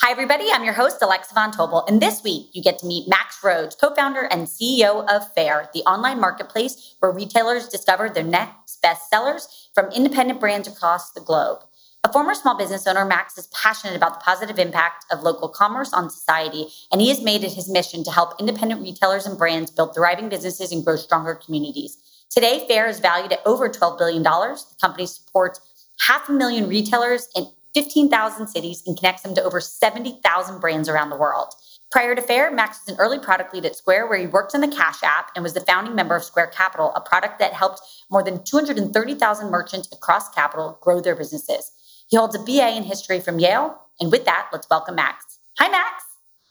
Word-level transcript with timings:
Hi, 0.00 0.12
everybody. 0.12 0.44
I'm 0.52 0.62
your 0.62 0.74
host, 0.74 1.02
Alexa 1.02 1.34
Von 1.34 1.50
Tobel. 1.50 1.84
And 1.88 2.00
this 2.00 2.22
week, 2.22 2.50
you 2.52 2.62
get 2.62 2.78
to 2.78 2.86
meet 2.86 3.08
Max 3.08 3.40
Rhodes, 3.42 3.74
co 3.74 3.92
founder 3.92 4.28
and 4.30 4.46
CEO 4.46 5.04
of 5.08 5.34
Faire, 5.34 5.68
the 5.74 5.80
online 5.80 6.20
marketplace 6.20 6.94
where 7.00 7.10
retailers 7.10 7.68
discover 7.68 8.08
their 8.08 8.22
next 8.22 8.80
best 8.80 9.10
sellers 9.10 9.68
from 9.74 9.90
independent 9.90 10.38
brands 10.38 10.68
across 10.68 11.10
the 11.10 11.20
globe. 11.20 11.64
A 12.04 12.12
former 12.12 12.34
small 12.34 12.56
business 12.56 12.86
owner, 12.86 13.04
Max 13.04 13.36
is 13.38 13.48
passionate 13.48 13.96
about 13.96 14.20
the 14.20 14.24
positive 14.24 14.60
impact 14.60 15.04
of 15.10 15.24
local 15.24 15.48
commerce 15.48 15.92
on 15.92 16.10
society, 16.10 16.68
and 16.92 17.00
he 17.00 17.08
has 17.08 17.20
made 17.20 17.42
it 17.42 17.54
his 17.54 17.68
mission 17.68 18.04
to 18.04 18.12
help 18.12 18.38
independent 18.38 18.80
retailers 18.80 19.26
and 19.26 19.36
brands 19.36 19.72
build 19.72 19.96
thriving 19.96 20.28
businesses 20.28 20.70
and 20.70 20.84
grow 20.84 20.94
stronger 20.94 21.34
communities. 21.34 21.98
Today, 22.30 22.64
Faire 22.68 22.86
is 22.86 23.00
valued 23.00 23.32
at 23.32 23.44
over 23.44 23.68
$12 23.68 23.98
billion. 23.98 24.22
The 24.22 24.76
company 24.80 25.06
supports 25.06 25.60
half 25.98 26.28
a 26.28 26.32
million 26.32 26.68
retailers 26.68 27.26
and 27.34 27.48
15,000 27.78 28.48
cities 28.48 28.82
and 28.88 28.96
connects 28.96 29.22
them 29.22 29.36
to 29.36 29.42
over 29.44 29.60
70,000 29.60 30.60
brands 30.60 30.88
around 30.88 31.10
the 31.10 31.16
world. 31.16 31.54
Prior 31.92 32.16
to 32.16 32.20
Faire, 32.20 32.50
Max 32.50 32.80
was 32.84 32.92
an 32.92 33.00
early 33.00 33.20
product 33.20 33.54
lead 33.54 33.64
at 33.64 33.76
Square, 33.76 34.08
where 34.08 34.18
he 34.18 34.26
worked 34.26 34.52
on 34.52 34.62
the 34.62 34.66
Cash 34.68 35.04
App 35.04 35.30
and 35.36 35.44
was 35.44 35.54
the 35.54 35.60
founding 35.60 35.94
member 35.94 36.16
of 36.16 36.24
Square 36.24 36.48
Capital, 36.48 36.92
a 36.96 37.00
product 37.00 37.38
that 37.38 37.52
helped 37.52 37.80
more 38.10 38.24
than 38.24 38.42
230,000 38.42 39.48
merchants 39.48 39.88
across 39.92 40.28
Capital 40.30 40.76
grow 40.82 41.00
their 41.00 41.14
businesses. 41.14 41.70
He 42.08 42.16
holds 42.16 42.34
a 42.34 42.40
BA 42.40 42.76
in 42.76 42.82
history 42.82 43.20
from 43.20 43.38
Yale. 43.38 43.78
And 44.00 44.10
with 44.10 44.24
that, 44.24 44.48
let's 44.52 44.68
welcome 44.68 44.96
Max. 44.96 45.38
Hi, 45.58 45.68
Max. 45.68 46.02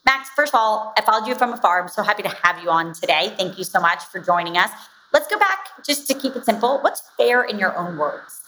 Max, 0.06 0.30
first 0.30 0.54
of 0.54 0.60
all, 0.62 0.94
I 0.98 1.02
followed 1.02 1.28
you 1.28 1.36
from 1.36 1.52
afar. 1.52 1.82
I'm 1.82 1.90
so 1.90 2.04
happy 2.04 2.24
to 2.24 2.30
have 2.44 2.64
you 2.64 2.70
on 2.70 2.94
today. 2.94 3.34
Thank 3.38 3.58
you 3.58 3.66
so 3.66 3.82
much 3.82 4.02
for 4.06 4.22
joining 4.22 4.58
us. 4.58 4.72
Let's 5.12 5.28
go 5.28 5.38
back 5.38 5.84
just 5.86 6.08
to 6.08 6.14
keep 6.14 6.38
it 6.38 6.46
simple. 6.46 6.80
What's 6.80 7.02
Faire 7.18 7.44
in 7.44 7.60
your 7.60 7.78
own 7.78 7.98
words? 7.98 8.47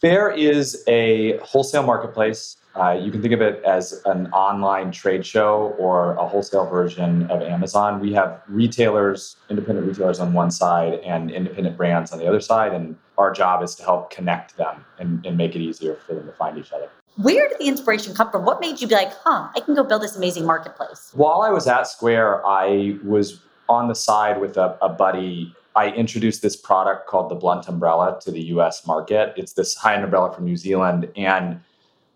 Faire 0.00 0.30
is 0.30 0.82
a 0.88 1.36
wholesale 1.38 1.82
marketplace. 1.82 2.56
Uh, 2.74 2.92
you 2.92 3.10
can 3.10 3.20
think 3.20 3.34
of 3.34 3.42
it 3.42 3.62
as 3.64 4.00
an 4.06 4.28
online 4.28 4.90
trade 4.90 5.26
show 5.26 5.74
or 5.78 6.12
a 6.14 6.26
wholesale 6.26 6.64
version 6.66 7.24
of 7.30 7.42
Amazon. 7.42 8.00
We 8.00 8.14
have 8.14 8.40
retailers, 8.48 9.36
independent 9.50 9.86
retailers 9.86 10.18
on 10.18 10.32
one 10.32 10.50
side, 10.50 11.00
and 11.00 11.30
independent 11.30 11.76
brands 11.76 12.12
on 12.12 12.18
the 12.18 12.26
other 12.26 12.40
side. 12.40 12.72
And 12.72 12.96
our 13.18 13.30
job 13.30 13.62
is 13.62 13.74
to 13.74 13.82
help 13.82 14.10
connect 14.10 14.56
them 14.56 14.84
and, 14.98 15.26
and 15.26 15.36
make 15.36 15.54
it 15.54 15.60
easier 15.60 15.96
for 16.06 16.14
them 16.14 16.24
to 16.24 16.32
find 16.32 16.56
each 16.56 16.72
other. 16.72 16.88
Where 17.16 17.48
did 17.48 17.58
the 17.58 17.66
inspiration 17.68 18.14
come 18.14 18.30
from? 18.30 18.46
What 18.46 18.60
made 18.60 18.80
you 18.80 18.86
be 18.86 18.94
like, 18.94 19.12
huh, 19.12 19.50
I 19.54 19.60
can 19.60 19.74
go 19.74 19.84
build 19.84 20.00
this 20.00 20.16
amazing 20.16 20.46
marketplace? 20.46 21.10
While 21.12 21.42
I 21.42 21.50
was 21.50 21.66
at 21.66 21.86
Square, 21.86 22.46
I 22.46 22.96
was 23.04 23.40
on 23.68 23.88
the 23.88 23.94
side 23.94 24.40
with 24.40 24.56
a, 24.56 24.78
a 24.80 24.88
buddy 24.88 25.54
I 25.76 25.90
introduced 25.90 26.42
this 26.42 26.56
product 26.56 27.06
called 27.06 27.30
the 27.30 27.34
Blunt 27.34 27.68
Umbrella 27.68 28.18
to 28.22 28.30
the 28.30 28.42
US 28.54 28.86
market. 28.86 29.34
It's 29.36 29.52
this 29.52 29.74
high 29.74 29.94
end 29.94 30.04
umbrella 30.04 30.32
from 30.32 30.44
New 30.44 30.56
Zealand. 30.56 31.10
And 31.16 31.60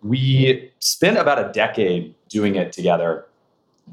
we 0.03 0.71
spent 0.81 1.17
about 1.17 1.39
a 1.39 1.53
decade 1.53 2.15
doing 2.29 2.57
it 2.57 2.73
together. 2.73 3.27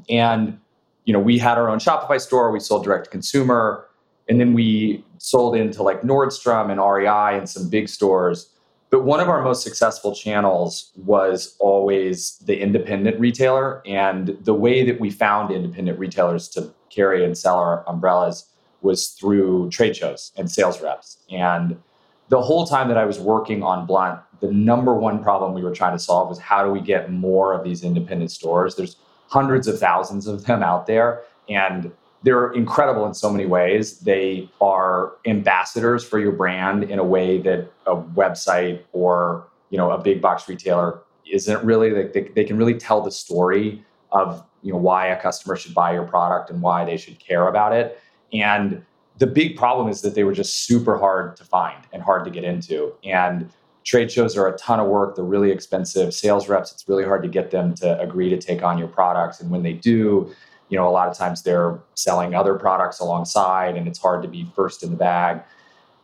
And, 0.08 0.58
you 1.04 1.12
know, 1.12 1.20
we 1.20 1.38
had 1.38 1.58
our 1.58 1.68
own 1.68 1.78
Shopify 1.78 2.20
store, 2.20 2.50
we 2.50 2.60
sold 2.60 2.84
direct 2.84 3.04
to 3.04 3.10
consumer, 3.10 3.86
and 4.28 4.40
then 4.40 4.52
we 4.52 5.04
sold 5.18 5.56
into 5.56 5.82
like 5.82 6.02
Nordstrom 6.02 6.70
and 6.70 6.80
REI 6.80 7.38
and 7.38 7.48
some 7.48 7.68
big 7.68 7.88
stores. 7.88 8.48
But 8.90 9.04
one 9.04 9.20
of 9.20 9.28
our 9.28 9.42
most 9.42 9.62
successful 9.62 10.14
channels 10.14 10.92
was 10.96 11.56
always 11.58 12.38
the 12.44 12.60
independent 12.60 13.18
retailer. 13.18 13.80
And 13.86 14.36
the 14.42 14.52
way 14.52 14.84
that 14.84 15.00
we 15.00 15.10
found 15.10 15.50
independent 15.50 15.98
retailers 15.98 16.48
to 16.50 16.70
carry 16.90 17.24
and 17.24 17.36
sell 17.36 17.56
our 17.56 17.88
umbrellas 17.88 18.51
was 18.82 19.08
through 19.08 19.70
trade 19.70 19.96
shows 19.96 20.32
and 20.36 20.50
sales 20.50 20.82
reps. 20.82 21.18
And 21.30 21.80
the 22.28 22.40
whole 22.40 22.66
time 22.66 22.88
that 22.88 22.96
I 22.96 23.04
was 23.04 23.18
working 23.18 23.62
on 23.62 23.86
Blunt, 23.86 24.20
the 24.40 24.50
number 24.50 24.94
one 24.94 25.22
problem 25.22 25.54
we 25.54 25.62
were 25.62 25.74
trying 25.74 25.96
to 25.96 26.02
solve 26.02 26.28
was 26.28 26.38
how 26.38 26.64
do 26.64 26.70
we 26.70 26.80
get 26.80 27.12
more 27.12 27.52
of 27.52 27.64
these 27.64 27.84
independent 27.84 28.30
stores? 28.30 28.74
There's 28.74 28.96
hundreds 29.28 29.68
of 29.68 29.78
thousands 29.78 30.26
of 30.26 30.44
them 30.44 30.62
out 30.62 30.86
there, 30.86 31.22
and 31.48 31.92
they're 32.22 32.52
incredible 32.52 33.06
in 33.06 33.14
so 33.14 33.30
many 33.30 33.46
ways. 33.46 33.98
They 34.00 34.50
are 34.60 35.12
ambassadors 35.26 36.04
for 36.04 36.18
your 36.18 36.32
brand 36.32 36.84
in 36.84 36.98
a 36.98 37.04
way 37.04 37.38
that 37.42 37.70
a 37.86 37.96
website 37.96 38.82
or 38.92 39.46
you 39.70 39.78
know 39.78 39.90
a 39.90 39.98
big 39.98 40.20
box 40.20 40.48
retailer 40.48 41.00
isn't 41.30 41.64
really. 41.64 41.90
Like 41.90 42.12
they, 42.12 42.22
they 42.34 42.44
can 42.44 42.56
really 42.56 42.74
tell 42.74 43.00
the 43.00 43.10
story 43.10 43.84
of 44.10 44.44
you 44.62 44.72
know 44.72 44.78
why 44.78 45.08
a 45.08 45.20
customer 45.20 45.56
should 45.56 45.74
buy 45.74 45.92
your 45.92 46.04
product 46.04 46.50
and 46.50 46.62
why 46.62 46.84
they 46.84 46.96
should 46.96 47.18
care 47.18 47.48
about 47.48 47.72
it 47.72 47.98
and 48.32 48.84
the 49.18 49.26
big 49.26 49.56
problem 49.56 49.88
is 49.88 50.00
that 50.02 50.14
they 50.14 50.24
were 50.24 50.32
just 50.32 50.64
super 50.64 50.98
hard 50.98 51.36
to 51.36 51.44
find 51.44 51.86
and 51.92 52.02
hard 52.02 52.24
to 52.24 52.30
get 52.30 52.44
into. 52.44 52.92
And 53.04 53.50
trade 53.84 54.10
shows 54.10 54.36
are 54.36 54.48
a 54.48 54.56
ton 54.56 54.80
of 54.80 54.88
work. 54.88 55.16
They're 55.16 55.24
really 55.24 55.50
expensive. 55.50 56.14
Sales 56.14 56.48
reps, 56.48 56.72
it's 56.72 56.88
really 56.88 57.04
hard 57.04 57.22
to 57.22 57.28
get 57.28 57.50
them 57.50 57.74
to 57.76 58.00
agree 58.00 58.30
to 58.30 58.38
take 58.38 58.62
on 58.62 58.78
your 58.78 58.88
products. 58.88 59.40
And 59.40 59.50
when 59.50 59.62
they 59.62 59.74
do, 59.74 60.34
you 60.70 60.78
know, 60.78 60.88
a 60.88 60.90
lot 60.90 61.08
of 61.08 61.16
times 61.16 61.42
they're 61.42 61.78
selling 61.94 62.34
other 62.34 62.54
products 62.54 63.00
alongside, 63.00 63.76
and 63.76 63.86
it's 63.86 63.98
hard 63.98 64.22
to 64.22 64.28
be 64.28 64.50
first 64.56 64.82
in 64.82 64.90
the 64.90 64.96
bag. 64.96 65.42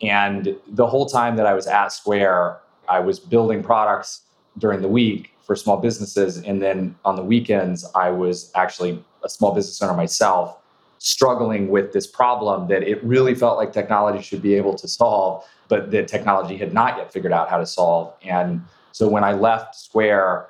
And 0.02 0.56
the 0.68 0.86
whole 0.86 1.06
time 1.06 1.36
that 1.36 1.46
I 1.46 1.54
was 1.54 1.66
at 1.66 1.88
Square, 1.88 2.58
I 2.88 3.00
was 3.00 3.18
building 3.18 3.62
products 3.62 4.22
during 4.58 4.82
the 4.82 4.88
week 4.88 5.30
for 5.42 5.56
small 5.56 5.78
businesses. 5.78 6.38
And 6.38 6.60
then 6.60 6.94
on 7.04 7.16
the 7.16 7.22
weekends, 7.22 7.86
I 7.94 8.10
was 8.10 8.52
actually 8.54 9.02
a 9.24 9.28
small 9.28 9.54
business 9.54 9.80
owner 9.80 9.94
myself 9.94 10.58
struggling 10.98 11.68
with 11.68 11.92
this 11.92 12.06
problem 12.06 12.68
that 12.68 12.82
it 12.82 13.02
really 13.04 13.34
felt 13.34 13.56
like 13.56 13.72
technology 13.72 14.22
should 14.22 14.42
be 14.42 14.54
able 14.54 14.74
to 14.74 14.88
solve, 14.88 15.44
but 15.68 15.90
that 15.90 16.08
technology 16.08 16.56
had 16.56 16.72
not 16.72 16.96
yet 16.96 17.12
figured 17.12 17.32
out 17.32 17.48
how 17.48 17.58
to 17.58 17.66
solve. 17.66 18.12
And 18.22 18.62
so 18.92 19.08
when 19.08 19.24
I 19.24 19.32
left 19.32 19.76
Square, 19.76 20.46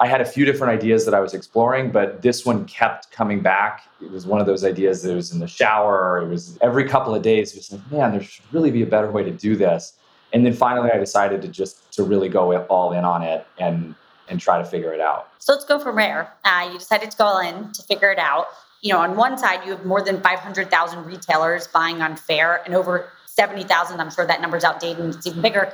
I 0.00 0.06
had 0.06 0.20
a 0.20 0.24
few 0.24 0.44
different 0.44 0.72
ideas 0.72 1.04
that 1.04 1.14
I 1.14 1.20
was 1.20 1.34
exploring, 1.34 1.92
but 1.92 2.22
this 2.22 2.44
one 2.44 2.64
kept 2.64 3.12
coming 3.12 3.40
back. 3.40 3.84
It 4.00 4.10
was 4.10 4.26
one 4.26 4.40
of 4.40 4.46
those 4.46 4.64
ideas 4.64 5.02
that 5.02 5.14
was 5.14 5.32
in 5.32 5.38
the 5.38 5.46
shower. 5.46 6.18
It 6.22 6.28
was 6.28 6.58
every 6.60 6.88
couple 6.88 7.14
of 7.14 7.22
days. 7.22 7.52
It 7.52 7.58
was 7.58 7.72
like, 7.72 7.92
man, 7.92 8.12
there 8.12 8.22
should 8.22 8.44
really 8.52 8.70
be 8.70 8.82
a 8.82 8.86
better 8.86 9.10
way 9.10 9.22
to 9.22 9.30
do 9.30 9.54
this. 9.54 9.94
And 10.32 10.44
then 10.46 10.54
finally, 10.54 10.90
I 10.90 10.98
decided 10.98 11.42
to 11.42 11.48
just 11.48 11.92
to 11.92 12.02
really 12.02 12.28
go 12.28 12.56
all 12.66 12.92
in 12.92 13.04
on 13.04 13.22
it 13.22 13.46
and 13.58 13.94
and 14.28 14.40
try 14.40 14.56
to 14.56 14.64
figure 14.64 14.94
it 14.94 15.00
out. 15.00 15.28
So 15.38 15.52
let's 15.52 15.64
go 15.64 15.78
from 15.78 15.96
there. 15.96 16.32
Uh, 16.44 16.70
you 16.72 16.78
decided 16.78 17.10
to 17.10 17.16
go 17.16 17.24
all 17.24 17.40
in 17.40 17.70
to 17.72 17.82
figure 17.82 18.10
it 18.10 18.18
out 18.18 18.46
you 18.82 18.92
know, 18.92 18.98
on 18.98 19.16
one 19.16 19.38
side, 19.38 19.64
you 19.64 19.70
have 19.70 19.86
more 19.86 20.02
than 20.02 20.20
500,000 20.20 21.06
retailers 21.06 21.68
buying 21.68 22.02
on 22.02 22.16
Faire 22.16 22.62
and 22.66 22.74
over 22.74 23.08
70,000, 23.26 24.00
I'm 24.00 24.10
sure 24.10 24.26
that 24.26 24.40
number's 24.40 24.64
outdated 24.64 25.02
and 25.02 25.14
it's 25.14 25.26
even 25.26 25.40
bigger, 25.40 25.72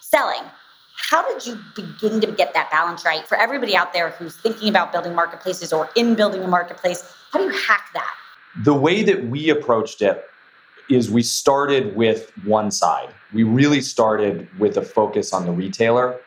selling. 0.00 0.42
How 0.94 1.26
did 1.26 1.46
you 1.46 1.58
begin 1.74 2.20
to 2.20 2.26
get 2.30 2.52
that 2.52 2.70
balance 2.70 3.04
right 3.04 3.26
for 3.26 3.36
everybody 3.36 3.74
out 3.74 3.94
there 3.94 4.10
who's 4.10 4.36
thinking 4.36 4.68
about 4.68 4.92
building 4.92 5.14
marketplaces 5.14 5.72
or 5.72 5.88
in 5.96 6.14
building 6.14 6.42
a 6.42 6.48
marketplace? 6.48 7.02
How 7.32 7.38
do 7.38 7.46
you 7.46 7.50
hack 7.50 7.86
that? 7.94 8.14
The 8.62 8.74
way 8.74 9.02
that 9.04 9.24
we 9.24 9.48
approached 9.48 10.02
it 10.02 10.26
is 10.90 11.10
we 11.10 11.22
started 11.22 11.96
with 11.96 12.30
one 12.44 12.70
side. 12.70 13.08
We 13.32 13.44
really 13.44 13.80
started 13.80 14.48
with 14.58 14.76
a 14.76 14.82
focus 14.82 15.32
on 15.32 15.46
the 15.46 15.52
retailer 15.52 16.20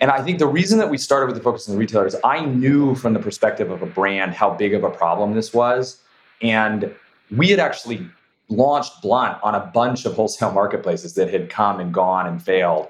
and 0.00 0.10
I 0.10 0.22
think 0.22 0.38
the 0.38 0.46
reason 0.46 0.78
that 0.78 0.90
we 0.90 0.98
started 0.98 1.26
with 1.26 1.36
the 1.36 1.42
focus 1.42 1.68
on 1.68 1.74
the 1.74 1.78
retailers, 1.78 2.14
I 2.22 2.44
knew 2.44 2.94
from 2.94 3.14
the 3.14 3.20
perspective 3.20 3.70
of 3.70 3.82
a 3.82 3.86
brand 3.86 4.34
how 4.34 4.50
big 4.50 4.74
of 4.74 4.84
a 4.84 4.90
problem 4.90 5.34
this 5.34 5.54
was. 5.54 5.98
And 6.42 6.94
we 7.34 7.48
had 7.48 7.58
actually 7.58 8.06
launched 8.48 9.00
Blunt 9.02 9.38
on 9.42 9.54
a 9.54 9.70
bunch 9.72 10.04
of 10.04 10.14
wholesale 10.14 10.52
marketplaces 10.52 11.14
that 11.14 11.32
had 11.32 11.48
come 11.48 11.80
and 11.80 11.94
gone 11.94 12.26
and 12.26 12.42
failed. 12.42 12.88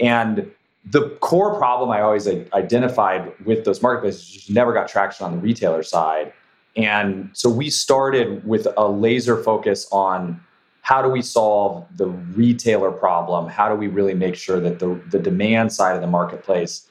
And 0.00 0.50
the 0.84 1.10
core 1.20 1.56
problem 1.56 1.90
I 1.90 2.00
always 2.00 2.26
identified 2.26 3.32
with 3.44 3.64
those 3.64 3.82
marketplaces, 3.82 4.48
never 4.50 4.72
got 4.72 4.88
traction 4.88 5.26
on 5.26 5.32
the 5.32 5.38
retailer 5.38 5.82
side. 5.82 6.32
And 6.76 7.30
so 7.34 7.50
we 7.50 7.70
started 7.70 8.46
with 8.46 8.66
a 8.76 8.88
laser 8.88 9.42
focus 9.42 9.86
on 9.90 10.40
how 10.88 11.02
do 11.02 11.10
we 11.10 11.20
solve 11.20 11.84
the 11.98 12.06
retailer 12.06 12.90
problem? 12.90 13.46
How 13.46 13.68
do 13.68 13.74
we 13.74 13.88
really 13.88 14.14
make 14.14 14.34
sure 14.34 14.58
that 14.58 14.78
the, 14.78 14.98
the 15.10 15.18
demand 15.18 15.70
side 15.70 15.94
of 15.94 16.00
the 16.00 16.06
marketplace 16.06 16.88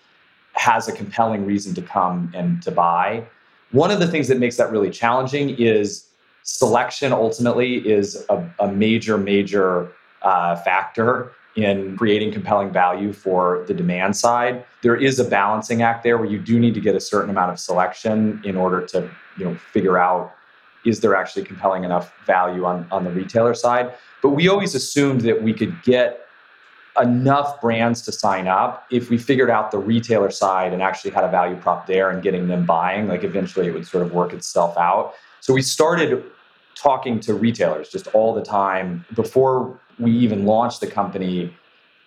has 0.54 0.88
a 0.88 0.92
compelling 0.92 1.48
reason 1.48 1.74
to 1.74 1.82
come 1.82 2.32
and 2.36 2.62
to 2.62 2.70
buy? 2.70 3.26
One 3.72 3.90
of 3.90 4.00
the 4.00 4.06
things 4.06 4.28
that 4.28 4.38
makes 4.38 4.56
that 4.58 4.72
really 4.72 4.92
challenging 4.92 5.50
is 5.58 6.06
selection 6.44 7.12
ultimately 7.12 7.78
is 7.90 8.24
a, 8.30 8.48
a 8.60 8.72
major, 8.72 9.18
major 9.18 9.92
uh, 10.22 10.58
factor 10.58 11.32
in 11.56 11.98
creating 11.98 12.32
compelling 12.32 12.72
value 12.72 13.12
for 13.12 13.66
the 13.68 13.74
demand 13.74 14.16
side. 14.16 14.64
There 14.84 14.96
is 14.96 15.20
a 15.20 15.26
balancing 15.26 15.82
act 15.82 16.04
there 16.04 16.20
where 16.20 16.30
you 16.30 16.38
do 16.38 16.60
need 16.60 16.76
to 16.76 16.82
get 16.82 16.94
a 16.94 17.02
certain 17.02 17.32
amount 17.32 17.50
of 17.52 17.60
selection 17.60 18.44
in 18.46 18.58
order 18.58 18.86
to, 18.90 19.10
you 19.40 19.46
know, 19.46 19.56
figure 19.56 19.98
out 19.98 20.37
is 20.88 21.00
there 21.02 21.16
actually 21.16 21.44
compelling 21.44 21.84
enough 21.84 22.14
value 22.26 22.66
on, 22.66 22.88
on 22.92 23.04
the 23.04 23.12
retailer 23.12 23.54
side. 23.54 23.94
But 24.22 24.30
we 24.30 24.48
always 24.48 24.74
assumed 24.74 25.22
that 25.22 25.44
we 25.44 25.54
could 25.54 25.82
get 25.84 26.22
enough 27.00 27.62
brands 27.62 28.02
to 28.02 28.12
sign 28.12 28.48
up 28.48 28.86
if 28.90 29.10
we 29.12 29.18
figured 29.20 29.52
out 29.52 29.70
the 29.70 29.78
retailer 29.78 30.32
side 30.32 30.74
and 30.74 30.82
actually 30.82 31.12
had 31.12 31.24
a 31.24 31.30
value 31.30 31.56
prop 31.56 31.86
there 31.86 32.10
and 32.10 32.24
getting 32.24 32.48
them 32.48 32.66
buying 32.66 33.08
like 33.08 33.24
eventually 33.24 33.68
it 33.68 33.72
would 33.72 33.86
sort 33.86 34.04
of 34.04 34.12
work 34.14 34.34
itself 34.34 34.76
out 34.80 35.14
so 35.40 35.54
we 35.54 35.62
started 35.62 36.24
talking 36.78 37.20
to 37.20 37.34
retailers 37.34 37.90
just 37.90 38.08
all 38.08 38.34
the 38.34 38.42
time 38.42 39.06
before 39.16 39.80
we 40.00 40.12
even 40.12 40.46
launched 40.46 40.82
the 40.82 40.88
company, 40.88 41.56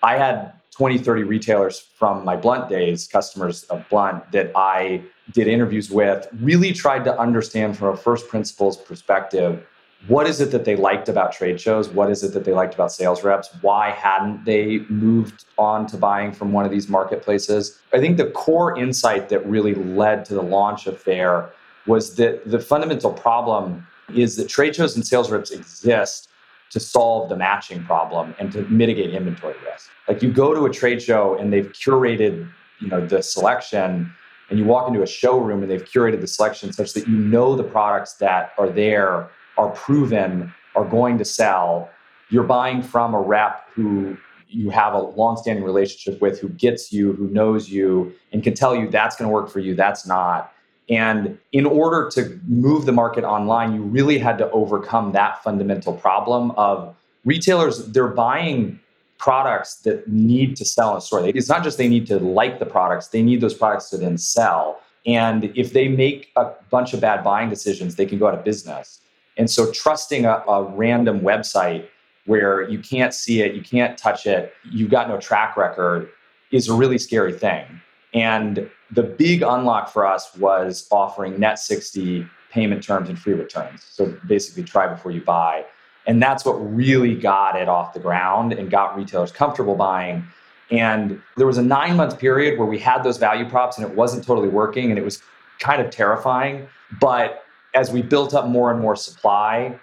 I 0.03 0.17
had 0.17 0.53
20, 0.71 0.99
30 0.99 1.23
retailers 1.25 1.81
from 1.81 2.25
my 2.25 2.37
Blunt 2.37 2.69
days, 2.69 3.09
customers 3.09 3.65
of 3.65 3.89
Blunt, 3.89 4.31
that 4.33 4.53
I 4.55 5.03
did 5.33 5.49
interviews 5.49 5.91
with, 5.91 6.29
really 6.41 6.73
tried 6.73 7.05
to 7.05 7.19
understand 7.19 7.77
from 7.77 7.89
a 7.89 7.97
first 7.97 8.29
principles 8.29 8.77
perspective 8.77 9.67
what 10.09 10.27
is 10.27 10.41
it 10.41 10.51
that 10.53 10.65
they 10.65 10.77
liked 10.77 11.09
about 11.09 11.33
trade 11.33 11.61
shows? 11.61 11.91
What 11.91 12.11
is 12.11 12.25
it 12.25 12.33
that 12.33 12.45
they 12.45 12.53
liked 12.53 12.75
about 12.75 12.91
sales 12.91 13.23
reps? 13.23 13.51
Why 13.61 13.91
hadn't 13.91 14.45
they 14.45 14.79
moved 14.89 15.45
on 15.59 15.87
to 15.89 15.99
buying 15.99 16.33
from 16.33 16.53
one 16.53 16.65
of 16.65 16.71
these 16.71 16.89
marketplaces? 16.89 17.79
I 17.93 18.01
think 18.01 18.17
the 18.17 18.31
core 18.31 18.79
insight 18.79 19.29
that 19.29 19.47
really 19.47 19.75
led 19.75 20.25
to 20.27 20.35
the 20.35 20.43
launch 20.43 20.87
of 20.87 20.99
Faire 20.99 21.51
was 21.87 22.15
that 22.17 22.51
the 22.51 22.59
fundamental 22.59 23.13
problem 23.13 23.87
is 24.15 24.37
that 24.37 24.49
trade 24.49 24.75
shows 24.75 24.97
and 24.97 25.07
sales 25.07 25.31
reps 25.31 25.51
exist 25.51 26.30
to 26.71 26.81
solve 26.81 27.29
the 27.29 27.37
matching 27.37 27.85
problem 27.85 28.35
and 28.39 28.53
to 28.53 28.63
mitigate 28.63 29.13
inventory 29.13 29.57
risk. 29.65 29.91
Like 30.09 30.23
you 30.23 30.33
go 30.33 30.55
to 30.55 30.65
a 30.67 30.71
trade 30.71 31.03
show 31.03 31.37
and 31.37 31.53
they've 31.53 31.71
curated, 31.73 32.49
you 32.81 32.89
know, 32.89 33.05
the 33.05 33.23
selection 33.23 34.13
and 34.51 34.59
you 34.59 34.65
walk 34.65 34.89
into 34.89 35.03
a 35.03 35.07
showroom 35.07 35.63
and 35.63 35.71
they've 35.71 35.85
curated 35.85 36.21
the 36.21 36.27
selection 36.27 36.73
such 36.73 36.93
that 36.95 37.07
you 37.07 37.17
know 37.17 37.55
the 37.55 37.63
products 37.63 38.15
that 38.15 38.53
are 38.59 38.69
there 38.69 39.31
are 39.57 39.71
proven 39.71 40.53
are 40.75 40.85
going 40.85 41.19
to 41.19 41.25
sell. 41.25 41.89
You're 42.31 42.45
buying 42.45 42.83
from 42.83 43.15
a 43.15 43.21
rep 43.21 43.67
who 43.75 44.17
you 44.49 44.71
have 44.71 44.95
a 44.95 44.99
long-standing 44.99 45.65
relationship 45.65 46.21
with 46.21 46.41
who 46.41 46.49
gets 46.49 46.93
you, 46.93 47.13
who 47.13 47.29
knows 47.29 47.69
you, 47.69 48.13
and 48.33 48.43
can 48.43 48.55
tell 48.55 48.75
you 48.75 48.91
that's 48.91 49.17
going 49.17 49.29
to 49.29 49.33
work 49.33 49.49
for 49.49 49.61
you, 49.61 49.75
that's 49.75 50.07
not. 50.07 50.53
And 50.89 51.39
in 51.53 51.67
order 51.67 52.11
to 52.15 52.41
move 52.47 52.87
the 52.87 52.93
market 52.93 53.23
online, 53.23 53.75
you 53.75 53.83
really 53.83 54.19
had 54.19 54.39
to 54.39 54.51
overcome 54.51 55.13
that 55.13 55.43
fundamental 55.43 55.93
problem 55.93 56.51
of 56.53 56.97
retailers, 57.25 57.87
they're 57.87 58.09
buying 58.09 58.81
products 59.19 59.77
that 59.83 60.09
need 60.09 60.57
to 60.57 60.65
sell 60.65 60.93
in 60.93 60.99
a 60.99 61.01
store. 61.01 61.29
It's 61.29 61.49
not 61.49 61.63
just 61.63 61.79
they 61.79 61.89
need 61.89 62.07
to 62.07 62.19
like 62.19 62.59
the 62.59 62.67
products, 62.67 63.09
they 63.09 63.23
need 63.23 63.41
those 63.41 63.55
products 63.55 63.91
to 63.91 63.99
then 63.99 64.17
sell. 64.19 64.81
And 65.07 65.53
if 65.55 65.73
they 65.73 65.89
make 65.89 66.31
a 66.37 66.53
bunch 66.71 66.93
of 66.95 67.01
bad 67.01 67.23
buying 67.23 67.49
decisions, 67.51 67.97
they 67.97 68.07
can 68.07 68.19
go 68.19 68.29
out 68.29 68.35
of 68.35 68.45
business. 68.45 69.01
And 69.37 69.51
so 69.51 69.71
trusting 69.73 70.25
a, 70.25 70.43
a 70.49 70.65
random 70.65 71.21
website 71.21 71.87
where 72.27 72.69
you 72.69 72.79
can't 72.79 73.15
see 73.15 73.43
it, 73.43 73.55
you 73.55 73.63
can't 73.63 73.97
touch 73.97 74.27
it, 74.27 74.53
you've 74.71 74.91
got 74.91 75.09
no 75.09 75.19
track 75.19 75.57
record 75.57 76.11
is 76.51 76.69
a 76.69 76.75
really 76.75 76.99
scary 76.99 77.33
thing. 77.33 77.65
And 78.13 78.69
the 78.91 79.03
big 79.03 79.43
unlock 79.43 79.93
for 79.93 80.07
us 80.07 80.35
was 80.37 80.87
offering 80.91 81.39
net 81.39 81.59
60 81.59 82.27
payment 82.51 82.83
terms 82.83 83.09
and 83.09 83.19
free 83.19 83.35
returns. 83.35 83.85
So 83.85 84.17
basically, 84.27 84.65
try 84.65 84.89
before 84.89 85.13
you 85.13 85.21
buy. 85.21 85.65
And 86.07 86.23
that's 86.23 86.45
what 86.45 86.55
really 86.55 87.15
got 87.15 87.57
it 87.57 87.69
off 87.69 87.93
the 87.93 88.01
ground 88.01 88.53
and 88.53 88.71
got 88.71 88.97
retailers 88.97 89.31
comfortable 89.31 89.77
buying. 89.77 90.27
And 90.71 91.21
there 91.37 91.47
was 91.47 91.59
a 91.59 91.63
nine 91.63 91.97
month 91.97 92.19
period 92.19 92.59
where 92.59 92.67
we 92.67 92.79
had 92.79 93.03
those 93.03 93.19
value 93.19 93.49
props 93.49 93.79
and 93.79 93.87
it 93.87 93.95
wasn't 93.95 94.25
totally 94.25 94.49
working 94.49 94.91
and 94.91 94.99
it 94.99 95.05
was 95.05 95.23
kind 95.59 95.81
of 95.83 95.91
terrifying. 95.91 96.69
But 97.01 97.45
as 97.75 97.93
we 97.93 98.03
built 98.03 98.35
up 98.35 98.47
more 98.47 98.71
and 98.71 98.81
more 98.81 98.97
supply, 98.97 99.79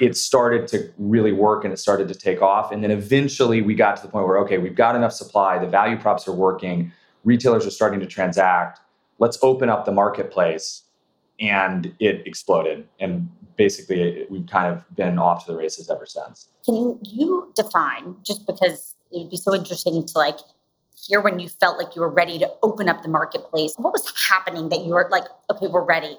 it 0.00 0.16
started 0.16 0.68
to 0.68 0.92
really 0.96 1.32
work 1.32 1.64
and 1.64 1.72
it 1.72 1.76
started 1.76 2.08
to 2.08 2.14
take 2.14 2.40
off. 2.40 2.72
And 2.72 2.82
then 2.82 2.90
eventually 2.90 3.62
we 3.62 3.74
got 3.74 3.96
to 3.96 4.02
the 4.02 4.08
point 4.08 4.26
where, 4.26 4.38
okay, 4.38 4.58
we've 4.58 4.76
got 4.76 4.94
enough 4.94 5.12
supply, 5.12 5.58
the 5.58 5.66
value 5.66 5.96
props 5.96 6.26
are 6.28 6.32
working 6.32 6.92
retailers 7.28 7.66
are 7.66 7.70
starting 7.70 8.00
to 8.00 8.06
transact. 8.06 8.80
Let's 9.18 9.38
open 9.42 9.68
up 9.68 9.84
the 9.84 9.92
marketplace. 9.92 10.82
And 11.40 11.94
it 12.00 12.26
exploded. 12.26 12.88
And 12.98 13.30
basically, 13.56 14.26
we've 14.28 14.48
kind 14.48 14.74
of 14.74 14.84
been 14.96 15.20
off 15.20 15.46
to 15.46 15.52
the 15.52 15.56
races 15.56 15.88
ever 15.88 16.04
since. 16.04 16.48
Can 16.64 16.98
you 17.04 17.52
define, 17.54 18.16
just 18.24 18.44
because 18.44 18.96
it 19.12 19.18
would 19.18 19.30
be 19.30 19.36
so 19.36 19.54
interesting 19.54 20.04
to 20.04 20.18
like 20.18 20.38
hear 21.06 21.20
when 21.20 21.38
you 21.38 21.48
felt 21.48 21.78
like 21.78 21.94
you 21.94 22.02
were 22.02 22.08
ready 22.08 22.40
to 22.40 22.50
open 22.64 22.88
up 22.88 23.02
the 23.02 23.08
marketplace? 23.08 23.74
What 23.76 23.92
was 23.92 24.12
happening 24.28 24.68
that 24.70 24.80
you 24.80 24.94
were 24.94 25.06
like, 25.12 25.24
okay, 25.48 25.68
we're 25.68 25.84
ready? 25.84 26.18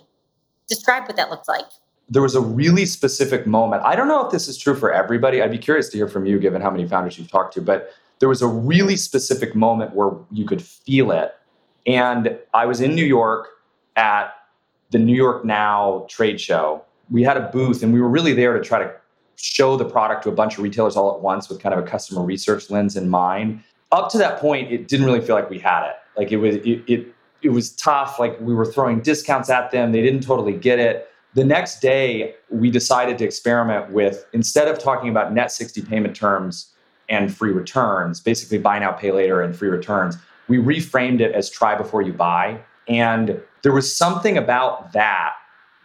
Describe 0.69 1.03
what 1.03 1.17
that 1.17 1.29
looked 1.29 1.49
like 1.49 1.65
there 2.09 2.21
was 2.21 2.35
a 2.35 2.41
really 2.41 2.85
specific 2.85 3.45
moment. 3.45 3.83
I 3.85 3.95
don't 3.95 4.07
know 4.07 4.25
if 4.25 4.31
this 4.31 4.47
is 4.47 4.57
true 4.57 4.75
for 4.75 4.91
everybody. 4.91 5.41
I'd 5.41 5.51
be 5.51 5.59
curious 5.59 5.89
to 5.89 5.97
hear 5.97 6.07
from 6.07 6.25
you, 6.25 6.39
given 6.39 6.61
how 6.61 6.71
many 6.71 6.87
founders 6.87 7.19
you've 7.19 7.29
talked 7.29 7.53
to. 7.53 7.61
But 7.61 7.93
there 8.19 8.29
was 8.29 8.41
a 8.41 8.47
really 8.47 8.95
specific 8.95 9.55
moment 9.55 9.95
where 9.95 10.11
you 10.31 10.45
could 10.45 10.61
feel 10.61 11.11
it. 11.11 11.33
And 11.87 12.37
I 12.53 12.65
was 12.65 12.81
in 12.81 12.93
New 12.93 13.05
York 13.05 13.47
at 13.95 14.33
the 14.91 14.99
New 14.99 15.15
York 15.15 15.45
Now 15.45 16.05
trade 16.09 16.39
show. 16.39 16.83
We 17.09 17.23
had 17.23 17.37
a 17.37 17.49
booth 17.49 17.81
and 17.81 17.93
we 17.93 18.01
were 18.01 18.09
really 18.09 18.33
there 18.33 18.53
to 18.53 18.63
try 18.63 18.79
to 18.79 18.93
show 19.35 19.77
the 19.77 19.85
product 19.85 20.23
to 20.23 20.29
a 20.29 20.33
bunch 20.33 20.57
of 20.57 20.63
retailers 20.63 20.97
all 20.97 21.15
at 21.15 21.21
once 21.21 21.47
with 21.49 21.61
kind 21.61 21.73
of 21.73 21.83
a 21.83 21.87
customer 21.87 22.21
research 22.21 22.69
lens 22.69 22.97
in 22.97 23.09
mind. 23.09 23.63
Up 23.91 24.11
to 24.11 24.17
that 24.17 24.39
point, 24.39 24.71
it 24.71 24.87
didn't 24.87 25.05
really 25.05 25.21
feel 25.21 25.35
like 25.35 25.49
we 25.49 25.57
had 25.57 25.87
it. 25.87 25.95
Like 26.17 26.31
it 26.31 26.37
was 26.37 26.55
it, 26.57 26.83
it, 26.87 27.15
it 27.41 27.49
was 27.49 27.71
tough. 27.71 28.19
Like 28.19 28.39
we 28.41 28.53
were 28.53 28.65
throwing 28.65 28.99
discounts 28.99 29.49
at 29.49 29.71
them. 29.71 29.93
They 29.93 30.01
didn't 30.01 30.21
totally 30.21 30.53
get 30.53 30.79
it. 30.79 31.07
The 31.35 31.45
next 31.45 31.79
day, 31.79 32.35
we 32.49 32.69
decided 32.69 33.17
to 33.19 33.23
experiment 33.23 33.91
with 33.91 34.25
instead 34.33 34.67
of 34.67 34.79
talking 34.79 35.09
about 35.09 35.31
net 35.31 35.51
60 35.51 35.81
payment 35.83 36.15
terms 36.15 36.73
and 37.09 37.35
free 37.35 37.51
returns, 37.51 38.19
basically 38.19 38.57
buy 38.57 38.79
now, 38.79 38.91
pay 38.91 39.11
later 39.11 39.41
and 39.41 39.55
free 39.55 39.69
returns. 39.69 40.17
We 40.47 40.57
reframed 40.57 41.21
it 41.21 41.33
as 41.33 41.49
try 41.49 41.75
before 41.75 42.01
you 42.01 42.13
buy. 42.13 42.61
And 42.87 43.41
there 43.61 43.71
was 43.71 43.93
something 43.95 44.37
about 44.37 44.93
that 44.93 45.33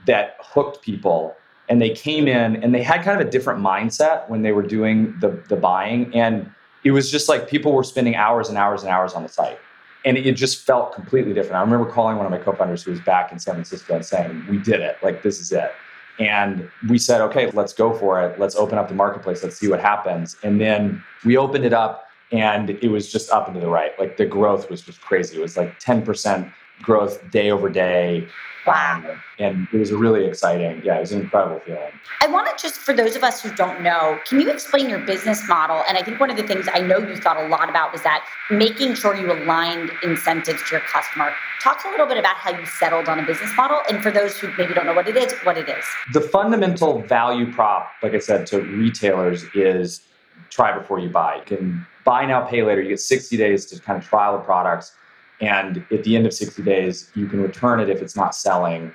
that 0.07 0.37
hooked 0.41 0.83
people. 0.83 1.37
And 1.69 1.81
they 1.81 1.91
came 1.91 2.29
in 2.29 2.63
and 2.63 2.75
they 2.75 2.83
had 2.83 3.03
kind 3.03 3.21
of 3.21 3.27
a 3.27 3.31
different 3.31 3.61
mindset 3.61 4.29
when 4.29 4.43
they 4.43 4.53
were 4.53 4.63
doing 4.63 5.15
the, 5.21 5.43
the 5.49 5.57
buying. 5.57 6.15
And 6.15 6.51
it 6.85 6.91
was 6.91 7.11
just 7.11 7.29
like 7.29 7.49
people 7.49 7.73
were 7.73 7.85
spending 7.85 8.17
hours 8.17 8.49
and 8.49 8.59
hours 8.59 8.83
and 8.83 8.91
hours 8.91 9.15
on 9.15 9.23
the 9.23 9.29
site. 9.29 9.59
And 10.05 10.19
it 10.19 10.33
just 10.33 10.67
felt 10.67 10.95
completely 10.95 11.33
different. 11.33 11.57
I 11.57 11.61
remember 11.63 11.91
calling 11.91 12.19
one 12.19 12.27
of 12.27 12.33
my 12.33 12.37
co 12.37 12.53
founders 12.53 12.83
who 12.83 12.91
was 12.91 13.01
back 13.01 13.33
in 13.33 13.39
San 13.39 13.55
Francisco 13.55 13.95
and 13.95 14.05
saying, 14.05 14.47
We 14.51 14.59
did 14.59 14.81
it. 14.81 14.99
Like, 15.03 15.23
this 15.23 15.41
is 15.41 15.51
it. 15.51 15.73
And 16.19 16.71
we 16.89 16.99
said, 16.99 17.21
okay, 17.23 17.51
let's 17.51 17.73
go 17.73 17.93
for 17.93 18.23
it. 18.23 18.39
Let's 18.39 18.55
open 18.57 18.79
up 18.79 18.89
the 18.89 18.95
marketplace. 18.95 19.43
Let's 19.43 19.57
see 19.57 19.69
what 19.69 19.81
happens. 19.81 20.37
And 20.43 20.61
then 20.61 21.03
we 21.25 21.37
opened 21.37 21.65
it 21.65 21.73
up 21.73 22.09
and 22.33 22.71
it 22.71 22.89
was 22.89 23.11
just 23.11 23.31
up 23.31 23.47
and 23.47 23.55
to 23.55 23.61
the 23.61 23.69
right. 23.69 23.99
Like 23.99 24.17
the 24.17 24.27
growth 24.27 24.71
was 24.71 24.83
just 24.83 25.01
crazy. 25.01 25.37
It 25.39 25.41
was 25.41 25.57
like 25.57 25.81
10% 25.81 26.53
growth 26.83 27.31
day 27.31 27.51
over 27.51 27.69
day. 27.69 28.27
Wow. 28.67 29.19
And 29.39 29.69
it 29.73 29.77
was 29.77 29.93
really 29.93 30.25
exciting. 30.25 30.81
Yeah, 30.83 30.97
it 30.97 31.01
was 31.01 31.13
an 31.13 31.21
incredible 31.21 31.61
feeling. 31.61 31.93
I 32.23 32.27
want 32.29 32.47
to 32.47 32.63
just, 32.63 32.77
for 32.77 32.95
those 32.95 33.15
of 33.15 33.23
us 33.23 33.43
who 33.43 33.55
don't 33.55 33.83
know, 33.83 34.19
can 34.27 34.41
you 34.41 34.51
explain 34.51 34.89
your 34.89 35.01
business 35.01 35.47
model? 35.47 35.83
And 35.87 35.99
I 35.99 36.03
think 36.03 36.19
one 36.19 36.31
of 36.31 36.39
the 36.39 36.45
things 36.45 36.67
I 36.73 36.81
know 36.81 36.99
you 36.99 37.17
thought 37.17 37.37
a 37.37 37.47
lot 37.49 37.69
about 37.69 37.93
was 37.93 38.03
that 38.03 38.27
making 38.51 38.95
sure 38.95 39.15
you 39.15 39.31
aligned 39.31 39.91
incentives 40.03 40.63
to 40.69 40.77
your 40.77 40.81
customer. 40.81 41.33
Talk 41.63 41.85
a 41.85 41.91
little 41.91 42.07
bit 42.07 42.17
about 42.17 42.37
how 42.37 42.59
you 42.59 42.65
settled 42.65 43.09
on 43.09 43.19
a 43.19 43.27
business 43.27 43.51
model. 43.55 43.81
And 43.91 44.03
for 44.03 44.11
those 44.11 44.39
who 44.39 44.49
maybe 44.57 44.73
don't 44.73 44.87
know 44.87 44.95
what 44.95 45.09
it 45.09 45.17
is, 45.17 45.35
what 45.43 45.59
it 45.59 45.69
is. 45.69 45.85
The 46.15 46.23
fundamental 46.23 47.03
value 47.03 47.53
prop, 47.53 47.91
like 48.03 48.15
I 48.15 48.19
said, 48.19 48.47
to 48.49 48.61
retailers 48.61 49.45
is 49.55 50.01
try 50.49 50.77
before 50.77 50.99
you 51.01 51.11
buy. 51.11 51.37
You 51.37 51.57
can 51.57 51.87
buy 52.05 52.25
now, 52.25 52.47
pay 52.47 52.63
later. 52.63 52.81
You 52.81 52.91
get 52.91 53.01
60 53.01 53.37
days 53.37 53.67
to 53.67 53.81
kind 53.81 54.03
of 54.03 54.09
trial 54.09 54.39
the 54.39 54.45
products 54.45 54.93
and 55.41 55.85
at 55.91 56.05
the 56.05 56.17
end 56.17 56.27
of 56.27 56.33
60 56.33 56.63
days, 56.63 57.11
you 57.15 57.27
can 57.27 57.41
return 57.43 57.81
it 57.81 57.89
if 57.89 58.01
it's 58.01 58.17
not 58.17 58.35
selling, 58.35 58.93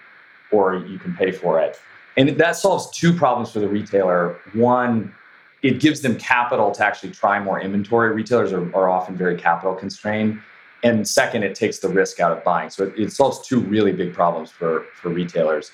or 0.52 0.76
you 0.76 0.98
can 0.98 1.16
pay 1.16 1.32
for 1.32 1.60
it. 1.60 1.80
And 2.18 2.30
that 2.30 2.56
solves 2.56 2.90
two 2.92 3.14
problems 3.14 3.52
for 3.52 3.60
the 3.60 3.68
retailer. 3.68 4.40
One, 4.54 5.14
it 5.62 5.80
gives 5.80 6.02
them 6.02 6.18
capital 6.18 6.72
to 6.72 6.86
actually 6.86 7.12
try 7.12 7.40
more 7.40 7.60
inventory. 7.60 8.14
Retailers 8.14 8.54
are, 8.54 8.74
are 8.76 8.90
often 8.90 9.16
very 9.16 9.38
capital 9.38 9.76
constrained. 9.76 10.42
And 10.84 11.06
second, 11.08 11.44
it 11.44 11.56
takes 11.56 11.80
the 11.80 11.90
risk 11.90 12.20
out 12.20 12.32
of 12.32 12.44
buying. 12.44 12.70
So 12.70 12.86
it, 12.86 12.94
it 12.98 13.12
solves 13.12 13.46
two 13.46 13.60
really 13.60 13.92
big 13.92 14.14
problems 14.14 14.50
for, 14.50 14.86
for 14.96 15.10
retailers. 15.10 15.72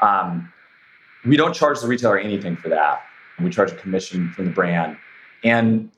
Um, 0.00 0.52
we 1.24 1.36
don't 1.36 1.54
charge 1.54 1.80
the 1.80 1.86
retailer 1.86 2.18
anything 2.18 2.56
for 2.56 2.68
that. 2.68 3.02
We 3.40 3.50
charge 3.50 3.70
a 3.70 3.76
commission 3.76 4.30
from 4.32 4.46
the 4.46 4.50
brand. 4.50 4.96
And 5.44 5.90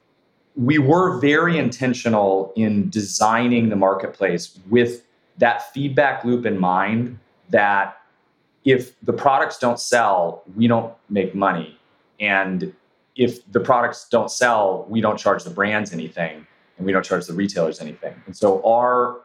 we 0.61 0.79
were 0.79 1.19
very 1.21 1.57
intentional 1.57 2.53
in 2.55 2.91
designing 2.91 3.71
the 3.71 3.77
marketplace 3.77 4.59
with 4.69 5.03
that 5.39 5.73
feedback 5.73 6.23
loop 6.23 6.45
in 6.45 6.59
mind 6.59 7.19
that 7.49 7.97
if 8.67 8.99
the 9.01 9.13
products 9.13 9.59
don't 9.59 9.81
sell, 9.81 10.43
we 10.55 10.69
don't 10.69 10.93
make 11.09 11.35
money. 11.35 11.79
And 12.21 12.75
if 13.17 13.51
the 13.53 13.61
products 13.61 14.07
don't 14.11 14.31
sell, 14.31 14.85
we 14.91 15.01
don't 15.01 15.19
charge 15.19 15.45
the 15.45 15.51
brands 15.51 15.95
anything 15.95 16.47
and 16.77 16.87
we 16.87 16.93
don't 16.93 17.05
charge 17.05 17.27
the 17.27 17.33
retailers 17.33 17.81
anything. 17.81 18.15
And 18.27 18.37
so 18.37 18.63
our 18.65 19.23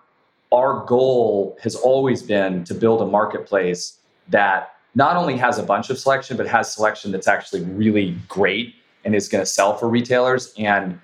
our 0.54 0.86
goal 0.86 1.58
has 1.62 1.76
always 1.76 2.22
been 2.22 2.64
to 2.64 2.74
build 2.74 3.02
a 3.02 3.06
marketplace 3.06 3.98
that 4.30 4.76
not 4.94 5.18
only 5.18 5.36
has 5.36 5.58
a 5.58 5.64
bunch 5.64 5.90
of 5.90 6.00
selection, 6.00 6.38
but 6.38 6.48
has 6.48 6.74
selection 6.74 7.12
that's 7.12 7.28
actually 7.28 7.62
really 7.62 8.16
great 8.30 8.76
and 9.04 9.14
is 9.16 9.28
going 9.28 9.42
to 9.42 9.46
sell 9.46 9.76
for 9.76 9.90
retailers. 9.90 10.54
And 10.58 11.00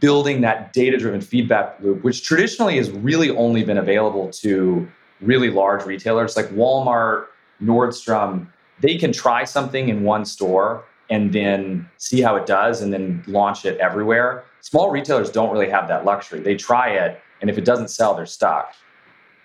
building 0.00 0.40
that 0.42 0.72
data 0.72 0.96
driven 0.96 1.20
feedback 1.20 1.78
loop, 1.80 2.04
which 2.04 2.22
traditionally 2.22 2.76
has 2.76 2.90
really 2.90 3.30
only 3.30 3.64
been 3.64 3.78
available 3.78 4.30
to 4.30 4.88
really 5.20 5.50
large 5.50 5.84
retailers 5.84 6.36
like 6.36 6.46
Walmart, 6.50 7.26
Nordstrom. 7.60 8.46
They 8.80 8.96
can 8.96 9.12
try 9.12 9.44
something 9.44 9.88
in 9.88 10.02
one 10.02 10.24
store 10.24 10.84
and 11.10 11.32
then 11.32 11.88
see 11.98 12.20
how 12.20 12.36
it 12.36 12.46
does 12.46 12.80
and 12.80 12.92
then 12.92 13.22
launch 13.26 13.64
it 13.64 13.78
everywhere. 13.78 14.44
Small 14.60 14.90
retailers 14.90 15.30
don't 15.30 15.52
really 15.52 15.68
have 15.68 15.88
that 15.88 16.04
luxury. 16.04 16.40
They 16.40 16.54
try 16.54 16.90
it, 16.90 17.20
and 17.40 17.50
if 17.50 17.58
it 17.58 17.64
doesn't 17.64 17.88
sell, 17.88 18.14
they're 18.14 18.26
stuck. 18.26 18.74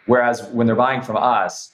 Whereas 0.06 0.44
when 0.50 0.67
they're 0.67 0.75
buying 0.75 1.01
from 1.01 1.17
us, 1.17 1.74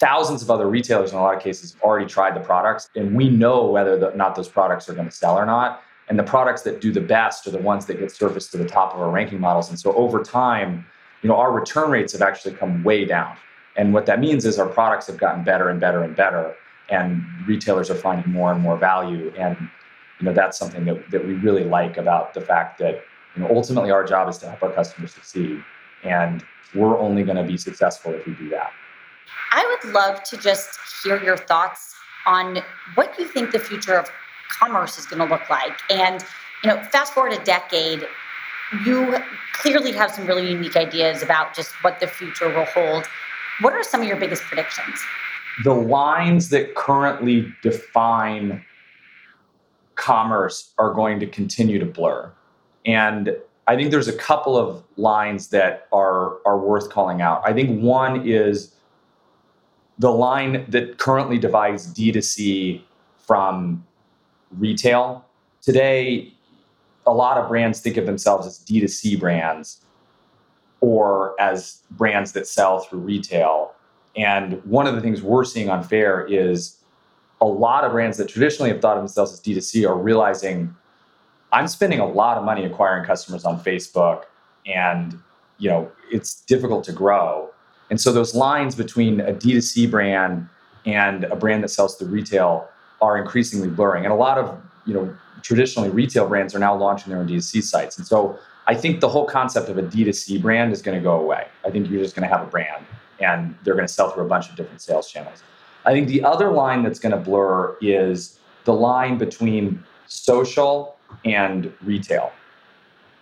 thousands 0.00 0.42
of 0.42 0.50
other 0.50 0.68
retailers 0.68 1.12
in 1.12 1.18
a 1.18 1.22
lot 1.22 1.36
of 1.36 1.42
cases 1.42 1.74
have 1.74 1.82
already 1.82 2.06
tried 2.06 2.34
the 2.34 2.40
products, 2.40 2.88
and 2.96 3.14
we 3.14 3.28
know 3.28 3.66
whether 3.66 4.10
or 4.10 4.16
not 4.16 4.34
those 4.34 4.48
products 4.48 4.88
are 4.88 4.94
going 4.94 5.08
to 5.08 5.14
sell 5.14 5.38
or 5.38 5.46
not. 5.46 5.82
And 6.08 6.18
the 6.18 6.22
products 6.22 6.62
that 6.62 6.80
do 6.80 6.92
the 6.92 7.00
best 7.00 7.46
are 7.46 7.50
the 7.50 7.58
ones 7.58 7.86
that 7.86 7.98
get 7.98 8.10
surfaced 8.10 8.52
to 8.52 8.58
the 8.58 8.66
top 8.66 8.94
of 8.94 9.00
our 9.00 9.10
ranking 9.10 9.40
models. 9.40 9.70
And 9.70 9.78
so 9.78 9.92
over 9.94 10.22
time, 10.22 10.84
you 11.22 11.28
know, 11.28 11.36
our 11.36 11.52
return 11.52 11.90
rates 11.90 12.12
have 12.12 12.22
actually 12.22 12.54
come 12.54 12.84
way 12.84 13.04
down. 13.04 13.36
And 13.76 13.92
what 13.94 14.06
that 14.06 14.20
means 14.20 14.44
is 14.44 14.58
our 14.58 14.68
products 14.68 15.06
have 15.06 15.16
gotten 15.16 15.42
better 15.44 15.70
and 15.70 15.80
better 15.80 16.02
and 16.02 16.14
better, 16.14 16.54
and 16.90 17.24
retailers 17.46 17.90
are 17.90 17.94
finding 17.94 18.30
more 18.30 18.52
and 18.52 18.60
more 18.60 18.76
value. 18.76 19.32
And 19.36 19.56
you 20.20 20.26
know, 20.26 20.32
that's 20.32 20.58
something 20.58 20.84
that, 20.84 21.10
that 21.10 21.26
we 21.26 21.34
really 21.34 21.64
like 21.64 21.96
about 21.96 22.34
the 22.34 22.40
fact 22.40 22.78
that 22.78 23.02
you 23.34 23.42
know, 23.42 23.48
ultimately 23.48 23.90
our 23.90 24.04
job 24.04 24.28
is 24.28 24.38
to 24.38 24.46
help 24.46 24.62
our 24.62 24.72
customers 24.72 25.12
succeed. 25.12 25.62
And 26.04 26.44
we're 26.74 26.98
only 26.98 27.22
going 27.22 27.36
to 27.36 27.42
be 27.42 27.56
successful 27.56 28.12
if 28.12 28.26
we 28.26 28.34
do 28.34 28.48
that. 28.50 28.72
I 29.50 29.66
would 29.66 29.92
love 29.92 30.22
to 30.24 30.36
just 30.36 30.78
hear 31.02 31.22
your 31.22 31.36
thoughts 31.36 31.94
on 32.26 32.62
what 32.94 33.18
you 33.18 33.26
think 33.26 33.50
the 33.50 33.58
future 33.58 33.94
of 33.94 34.10
commerce 34.56 34.98
is 34.98 35.06
going 35.06 35.26
to 35.26 35.32
look 35.32 35.48
like. 35.50 35.78
And, 35.90 36.24
you 36.62 36.70
know, 36.70 36.82
fast 36.84 37.12
forward 37.12 37.32
a 37.32 37.44
decade, 37.44 38.06
you 38.84 39.16
clearly 39.52 39.92
have 39.92 40.10
some 40.10 40.26
really 40.26 40.50
unique 40.50 40.76
ideas 40.76 41.22
about 41.22 41.54
just 41.54 41.70
what 41.82 42.00
the 42.00 42.06
future 42.06 42.48
will 42.48 42.64
hold. 42.66 43.06
What 43.60 43.72
are 43.72 43.82
some 43.82 44.00
of 44.02 44.08
your 44.08 44.16
biggest 44.16 44.42
predictions? 44.42 45.00
The 45.62 45.74
lines 45.74 46.48
that 46.48 46.74
currently 46.74 47.52
define 47.62 48.64
commerce 49.94 50.72
are 50.78 50.92
going 50.92 51.20
to 51.20 51.26
continue 51.26 51.78
to 51.78 51.86
blur. 51.86 52.32
And 52.84 53.36
I 53.66 53.76
think 53.76 53.90
there's 53.90 54.08
a 54.08 54.16
couple 54.16 54.56
of 54.58 54.82
lines 54.96 55.48
that 55.48 55.86
are 55.92 56.38
are 56.44 56.58
worth 56.58 56.90
calling 56.90 57.22
out. 57.22 57.42
I 57.44 57.52
think 57.52 57.80
one 57.80 58.26
is 58.28 58.74
the 59.98 60.10
line 60.10 60.66
that 60.68 60.98
currently 60.98 61.38
divides 61.38 61.86
D2C 61.94 62.82
from 63.16 63.86
retail. 64.58 65.24
Today, 65.62 66.32
a 67.06 67.12
lot 67.12 67.38
of 67.38 67.48
brands 67.48 67.80
think 67.80 67.96
of 67.96 68.06
themselves 68.06 68.46
as 68.46 68.58
D2C 68.60 69.18
brands 69.18 69.80
or 70.80 71.34
as 71.40 71.82
brands 71.92 72.32
that 72.32 72.46
sell 72.46 72.80
through 72.80 73.00
retail. 73.00 73.72
And 74.16 74.64
one 74.64 74.86
of 74.86 74.94
the 74.94 75.00
things 75.00 75.22
we're 75.22 75.44
seeing 75.44 75.70
on 75.70 75.82
Faire 75.82 76.26
is 76.26 76.78
a 77.40 77.46
lot 77.46 77.84
of 77.84 77.92
brands 77.92 78.16
that 78.18 78.28
traditionally 78.28 78.70
have 78.70 78.80
thought 78.80 78.96
of 78.96 79.02
themselves 79.02 79.32
as 79.32 79.40
D2C 79.40 79.88
are 79.88 79.96
realizing 79.96 80.74
I'm 81.52 81.68
spending 81.68 82.00
a 82.00 82.06
lot 82.06 82.36
of 82.36 82.44
money 82.44 82.64
acquiring 82.64 83.04
customers 83.04 83.44
on 83.44 83.60
Facebook 83.62 84.24
and 84.66 85.18
you 85.58 85.70
know 85.70 85.90
it's 86.10 86.42
difficult 86.42 86.84
to 86.84 86.92
grow. 86.92 87.50
And 87.90 88.00
so 88.00 88.12
those 88.12 88.34
lines 88.34 88.74
between 88.74 89.20
a 89.20 89.32
D2C 89.32 89.90
brand 89.90 90.48
and 90.86 91.24
a 91.24 91.36
brand 91.36 91.62
that 91.62 91.68
sells 91.68 91.96
through 91.96 92.08
retail 92.08 92.68
are 93.00 93.18
increasingly 93.18 93.68
blurring. 93.68 94.04
And 94.04 94.12
a 94.12 94.16
lot 94.16 94.38
of, 94.38 94.60
you 94.86 94.94
know, 94.94 95.16
traditionally 95.42 95.90
retail 95.90 96.26
brands 96.26 96.54
are 96.54 96.58
now 96.58 96.74
launching 96.74 97.10
their 97.10 97.20
own 97.20 97.28
D2C 97.28 97.62
sites. 97.62 97.98
And 97.98 98.06
so 98.06 98.38
I 98.66 98.74
think 98.74 99.00
the 99.00 99.08
whole 99.08 99.26
concept 99.26 99.68
of 99.68 99.78
a 99.78 99.82
D2C 99.82 100.40
brand 100.40 100.72
is 100.72 100.80
going 100.80 100.96
to 100.96 101.02
go 101.02 101.20
away. 101.20 101.46
I 101.64 101.70
think 101.70 101.90
you're 101.90 102.02
just 102.02 102.16
going 102.16 102.28
to 102.28 102.34
have 102.34 102.46
a 102.46 102.50
brand 102.50 102.84
and 103.20 103.54
they're 103.62 103.74
going 103.74 103.86
to 103.86 103.92
sell 103.92 104.10
through 104.10 104.24
a 104.24 104.28
bunch 104.28 104.48
of 104.48 104.56
different 104.56 104.80
sales 104.80 105.10
channels. 105.10 105.42
I 105.84 105.92
think 105.92 106.08
the 106.08 106.24
other 106.24 106.50
line 106.50 106.82
that's 106.82 106.98
going 106.98 107.12
to 107.12 107.18
blur 107.18 107.76
is 107.80 108.38
the 108.64 108.72
line 108.72 109.18
between 109.18 109.84
social 110.06 110.96
and 111.24 111.72
retail. 111.82 112.32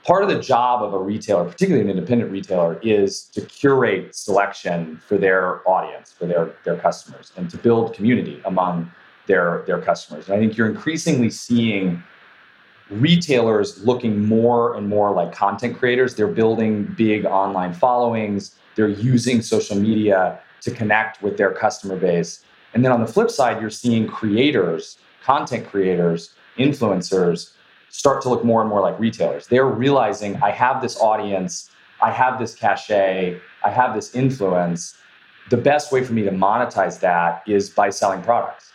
Part 0.04 0.24
of 0.24 0.28
the 0.28 0.40
job 0.40 0.82
of 0.82 0.94
a 0.94 0.98
retailer, 0.98 1.44
particularly 1.44 1.88
an 1.88 1.90
independent 1.90 2.30
retailer, 2.30 2.78
is 2.82 3.24
to 3.34 3.40
curate 3.40 4.14
selection 4.14 5.00
for 5.06 5.16
their 5.16 5.68
audience, 5.68 6.12
for 6.12 6.26
their, 6.26 6.54
their 6.64 6.76
customers, 6.76 7.32
and 7.36 7.48
to 7.50 7.56
build 7.56 7.94
community 7.94 8.40
among 8.44 8.90
their 9.26 9.62
their 9.66 9.80
customers. 9.80 10.26
And 10.26 10.34
I 10.34 10.38
think 10.38 10.56
you're 10.56 10.68
increasingly 10.68 11.30
seeing 11.30 12.02
retailers 12.90 13.82
looking 13.84 14.24
more 14.24 14.74
and 14.74 14.88
more 14.88 15.12
like 15.12 15.32
content 15.32 15.78
creators. 15.78 16.14
They're 16.14 16.26
building 16.26 16.94
big 16.96 17.24
online 17.24 17.72
followings. 17.72 18.56
They're 18.74 18.88
using 18.88 19.42
social 19.42 19.76
media 19.76 20.40
to 20.62 20.70
connect 20.70 21.22
with 21.22 21.36
their 21.36 21.52
customer 21.52 21.96
base. 21.96 22.44
And 22.74 22.84
then 22.84 22.92
on 22.92 23.00
the 23.00 23.06
flip 23.06 23.30
side, 23.30 23.60
you're 23.60 23.70
seeing 23.70 24.06
creators, 24.06 24.98
content 25.22 25.66
creators, 25.66 26.34
influencers 26.58 27.52
start 27.88 28.22
to 28.22 28.28
look 28.28 28.44
more 28.44 28.60
and 28.60 28.70
more 28.70 28.80
like 28.80 28.98
retailers. 28.98 29.46
They're 29.46 29.66
realizing 29.66 30.36
I 30.42 30.50
have 30.50 30.80
this 30.80 30.98
audience, 30.98 31.70
I 32.02 32.10
have 32.10 32.38
this 32.38 32.54
cachet, 32.54 33.38
I 33.64 33.70
have 33.70 33.94
this 33.94 34.14
influence. 34.14 34.96
The 35.50 35.56
best 35.56 35.92
way 35.92 36.02
for 36.02 36.12
me 36.12 36.22
to 36.22 36.30
monetize 36.30 37.00
that 37.00 37.42
is 37.46 37.68
by 37.68 37.90
selling 37.90 38.22
products. 38.22 38.71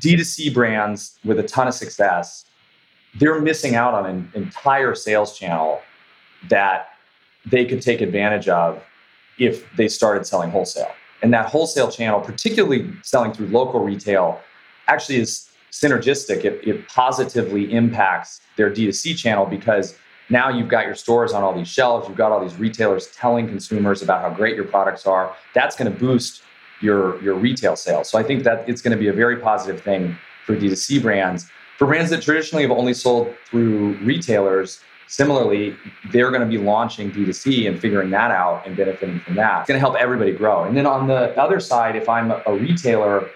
D2C 0.00 0.52
brands 0.52 1.18
with 1.24 1.38
a 1.38 1.42
ton 1.42 1.68
of 1.68 1.74
success, 1.74 2.44
they're 3.18 3.40
missing 3.40 3.74
out 3.74 3.94
on 3.94 4.06
an 4.06 4.30
entire 4.34 4.94
sales 4.94 5.38
channel 5.38 5.80
that 6.48 6.88
they 7.46 7.64
could 7.64 7.82
take 7.82 8.00
advantage 8.00 8.48
of 8.48 8.82
if 9.38 9.70
they 9.76 9.88
started 9.88 10.26
selling 10.26 10.50
wholesale. 10.50 10.90
And 11.22 11.32
that 11.32 11.46
wholesale 11.46 11.90
channel, 11.90 12.20
particularly 12.20 12.90
selling 13.02 13.32
through 13.32 13.46
local 13.48 13.80
retail, 13.80 14.40
actually 14.88 15.16
is 15.16 15.48
synergistic. 15.70 16.44
It, 16.44 16.66
it 16.66 16.88
positively 16.88 17.72
impacts 17.72 18.40
their 18.56 18.70
D2C 18.70 19.16
channel 19.16 19.46
because 19.46 19.96
now 20.30 20.48
you've 20.48 20.68
got 20.68 20.86
your 20.86 20.94
stores 20.94 21.32
on 21.32 21.42
all 21.42 21.54
these 21.54 21.68
shelves, 21.68 22.08
you've 22.08 22.16
got 22.16 22.32
all 22.32 22.40
these 22.40 22.56
retailers 22.56 23.08
telling 23.08 23.46
consumers 23.46 24.02
about 24.02 24.22
how 24.22 24.30
great 24.30 24.56
your 24.56 24.64
products 24.64 25.06
are. 25.06 25.34
That's 25.54 25.76
going 25.76 25.92
to 25.92 25.98
boost 25.98 26.42
your 26.84 27.20
your 27.22 27.34
retail 27.34 27.74
sales. 27.74 28.08
So 28.08 28.18
I 28.18 28.22
think 28.22 28.44
that 28.44 28.68
it's 28.68 28.82
going 28.82 28.96
to 28.96 29.00
be 29.00 29.08
a 29.08 29.12
very 29.12 29.38
positive 29.38 29.80
thing 29.82 30.16
for 30.46 30.54
D2C 30.54 31.02
brands. 31.02 31.48
For 31.78 31.86
brands 31.86 32.10
that 32.10 32.22
traditionally 32.22 32.62
have 32.62 32.70
only 32.70 32.94
sold 32.94 33.34
through 33.46 33.94
retailers, 33.98 34.80
similarly, 35.08 35.76
they're 36.12 36.30
going 36.30 36.42
to 36.42 36.46
be 36.46 36.58
launching 36.58 37.10
D2C 37.10 37.66
and 37.68 37.80
figuring 37.80 38.10
that 38.10 38.30
out 38.30 38.64
and 38.66 38.76
benefiting 38.76 39.18
from 39.20 39.34
that. 39.34 39.60
It's 39.60 39.68
going 39.68 39.80
to 39.80 39.80
help 39.80 39.96
everybody 39.96 40.32
grow. 40.32 40.64
And 40.64 40.76
then 40.76 40.86
on 40.86 41.08
the 41.08 41.36
other 41.40 41.58
side, 41.58 41.96
if 41.96 42.08
I'm 42.08 42.30
a 42.30 42.54
retailer, 42.54 43.28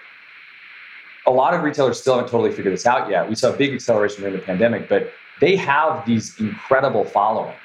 a 1.27 1.31
lot 1.31 1.53
of 1.53 1.63
retailers 1.63 1.99
still 1.99 2.15
haven't 2.15 2.31
totally 2.31 2.51
figured 2.51 2.73
this 2.73 2.85
out 2.85 3.09
yet. 3.09 3.27
We 3.27 3.35
saw 3.35 3.53
a 3.53 3.57
big 3.57 3.73
acceleration 3.73 4.21
during 4.21 4.35
the 4.35 4.41
pandemic, 4.41 4.87
but 4.87 5.11
they 5.41 5.55
have 5.57 6.05
these 6.05 6.39
incredible 6.39 7.03
followings. 7.03 7.57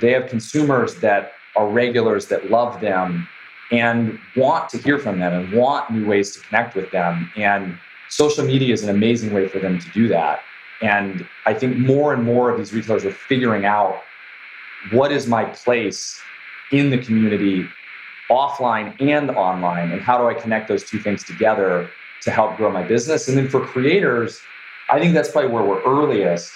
They 0.00 0.12
have 0.12 0.28
consumers 0.28 0.94
that 0.96 1.32
are 1.56 1.68
regulars 1.68 2.26
that 2.26 2.50
love 2.50 2.80
them 2.80 3.28
and 3.70 4.18
want 4.36 4.68
to 4.70 4.78
hear 4.78 4.98
from 4.98 5.18
them 5.20 5.32
and 5.32 5.52
want 5.52 5.90
new 5.90 6.06
ways 6.06 6.32
to 6.32 6.40
connect 6.40 6.74
with 6.74 6.90
them. 6.90 7.30
And 7.36 7.78
social 8.08 8.44
media 8.44 8.74
is 8.74 8.82
an 8.82 8.90
amazing 8.90 9.32
way 9.32 9.48
for 9.48 9.58
them 9.58 9.78
to 9.78 9.88
do 9.90 10.08
that. 10.08 10.40
And 10.82 11.26
I 11.46 11.54
think 11.54 11.76
more 11.76 12.12
and 12.12 12.24
more 12.24 12.50
of 12.50 12.58
these 12.58 12.72
retailers 12.72 13.04
are 13.04 13.12
figuring 13.12 13.64
out 13.64 14.02
what 14.92 15.12
is 15.12 15.26
my 15.26 15.44
place 15.44 16.20
in 16.72 16.90
the 16.90 16.98
community, 16.98 17.68
offline 18.30 19.00
and 19.00 19.30
online, 19.30 19.92
and 19.92 20.00
how 20.00 20.18
do 20.18 20.26
I 20.26 20.34
connect 20.34 20.68
those 20.68 20.84
two 20.84 20.98
things 20.98 21.22
together 21.22 21.90
to 22.22 22.30
help 22.30 22.56
grow 22.56 22.70
my 22.70 22.82
business? 22.82 23.28
And 23.28 23.36
then 23.36 23.48
for 23.48 23.60
creators, 23.60 24.40
I 24.88 24.98
think 24.98 25.14
that's 25.14 25.30
probably 25.30 25.50
where 25.50 25.64
we're 25.64 25.82
earliest. 25.82 26.52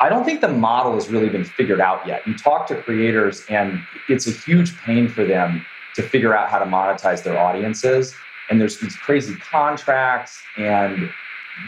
I 0.00 0.08
don't 0.08 0.24
think 0.24 0.40
the 0.40 0.48
model 0.48 0.94
has 0.94 1.08
really 1.08 1.28
been 1.28 1.44
figured 1.44 1.80
out 1.80 2.06
yet. 2.06 2.26
You 2.26 2.36
talk 2.36 2.66
to 2.68 2.82
creators, 2.82 3.44
and 3.48 3.80
it's 4.08 4.26
a 4.26 4.30
huge 4.30 4.76
pain 4.78 5.08
for 5.08 5.24
them 5.24 5.64
to 5.98 6.08
figure 6.08 6.34
out 6.36 6.48
how 6.48 6.60
to 6.60 6.64
monetize 6.64 7.24
their 7.24 7.38
audiences. 7.38 8.14
and 8.50 8.58
there's 8.58 8.78
these 8.78 8.96
crazy 8.96 9.34
contracts 9.34 10.40
and 10.56 11.10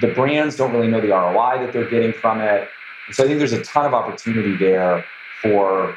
the 0.01 0.07
brands 0.15 0.57
don't 0.57 0.73
really 0.73 0.89
know 0.89 1.01
the 1.01 1.09
ROI 1.11 1.59
that 1.59 1.75
they're 1.75 1.91
getting 1.91 2.13
from 2.13 2.41
it. 2.41 2.69
And 3.07 3.15
so 3.15 3.25
I 3.25 3.27
think 3.27 3.39
there's 3.39 3.53
a 3.53 3.63
ton 3.65 3.85
of 3.85 3.93
opportunity 3.93 4.57
there 4.57 5.05
for 5.43 5.95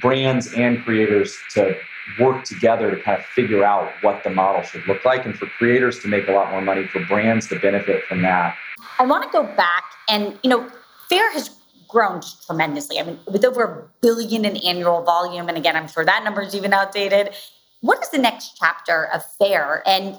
brands 0.00 0.54
and 0.54 0.82
creators 0.82 1.36
to 1.54 1.76
work 2.18 2.44
together 2.44 2.90
to 2.90 3.02
kind 3.02 3.18
of 3.18 3.26
figure 3.26 3.64
out 3.64 3.90
what 4.00 4.22
the 4.24 4.30
model 4.30 4.62
should 4.62 4.86
look 4.86 5.04
like 5.04 5.26
and 5.26 5.36
for 5.36 5.46
creators 5.58 5.98
to 5.98 6.08
make 6.08 6.26
a 6.28 6.32
lot 6.32 6.50
more 6.50 6.62
money 6.62 6.86
for 6.86 7.04
brands 7.04 7.46
to 7.48 7.58
benefit 7.58 8.02
from 8.04 8.22
that 8.22 8.56
i 8.98 9.04
want 9.04 9.22
to 9.22 9.28
go 9.30 9.42
back 9.56 9.84
and 10.08 10.38
you 10.42 10.48
know 10.48 10.66
Faire 11.10 11.30
has 11.32 11.50
grown 11.88 12.20
tremendously. 12.46 13.00
I 13.00 13.02
mean 13.02 13.18
with 13.26 13.44
over 13.44 13.64
a 13.64 13.82
billion 14.00 14.44
in 14.44 14.56
annual 14.58 15.02
volume 15.02 15.48
and 15.48 15.56
again 15.56 15.74
i'm 15.74 15.88
sure 15.88 16.04
that 16.04 16.22
number 16.24 16.42
is 16.42 16.54
even 16.54 16.72
outdated. 16.72 17.34
What 17.80 18.02
is 18.02 18.10
the 18.10 18.18
next 18.18 18.56
chapter 18.58 19.06
of 19.06 19.24
Faire? 19.38 19.82
And 19.86 20.18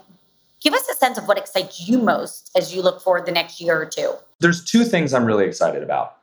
give 0.62 0.74
us 0.74 0.88
a 0.90 0.96
sense 0.96 1.18
of 1.18 1.28
what 1.28 1.38
excites 1.38 1.88
you 1.88 2.00
most 2.00 2.52
as 2.56 2.74
you 2.74 2.82
look 2.82 3.02
forward 3.02 3.26
the 3.26 3.32
next 3.32 3.60
year 3.62 3.82
or 3.82 3.86
two. 3.86 4.14
There's 4.40 4.64
two 4.64 4.86
things 4.86 5.14
i'm 5.14 5.26
really 5.26 5.46
excited 5.46 5.84
about. 5.84 6.18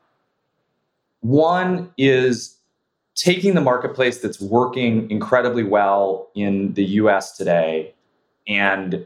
One 1.21 1.93
is 1.99 2.57
taking 3.15 3.55
the 3.55 3.61
marketplace 3.61 4.19
that's 4.19 4.41
working 4.41 5.11
incredibly 5.11 5.65
well 5.65 6.31
in 6.35 6.75
the 6.75 6.85
US 6.85 7.37
today 7.37 7.95
and 8.47 9.05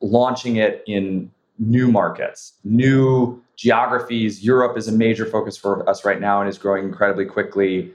launching 0.00 0.56
it 0.56 0.82
in 0.86 1.30
new 1.58 1.90
markets, 1.90 2.54
new 2.64 3.42
geographies. 3.56 4.44
Europe 4.44 4.76
is 4.76 4.88
a 4.88 4.92
major 4.92 5.26
focus 5.26 5.56
for 5.56 5.88
us 5.88 6.04
right 6.04 6.20
now 6.20 6.40
and 6.40 6.48
is 6.48 6.58
growing 6.58 6.84
incredibly 6.84 7.24
quickly. 7.24 7.92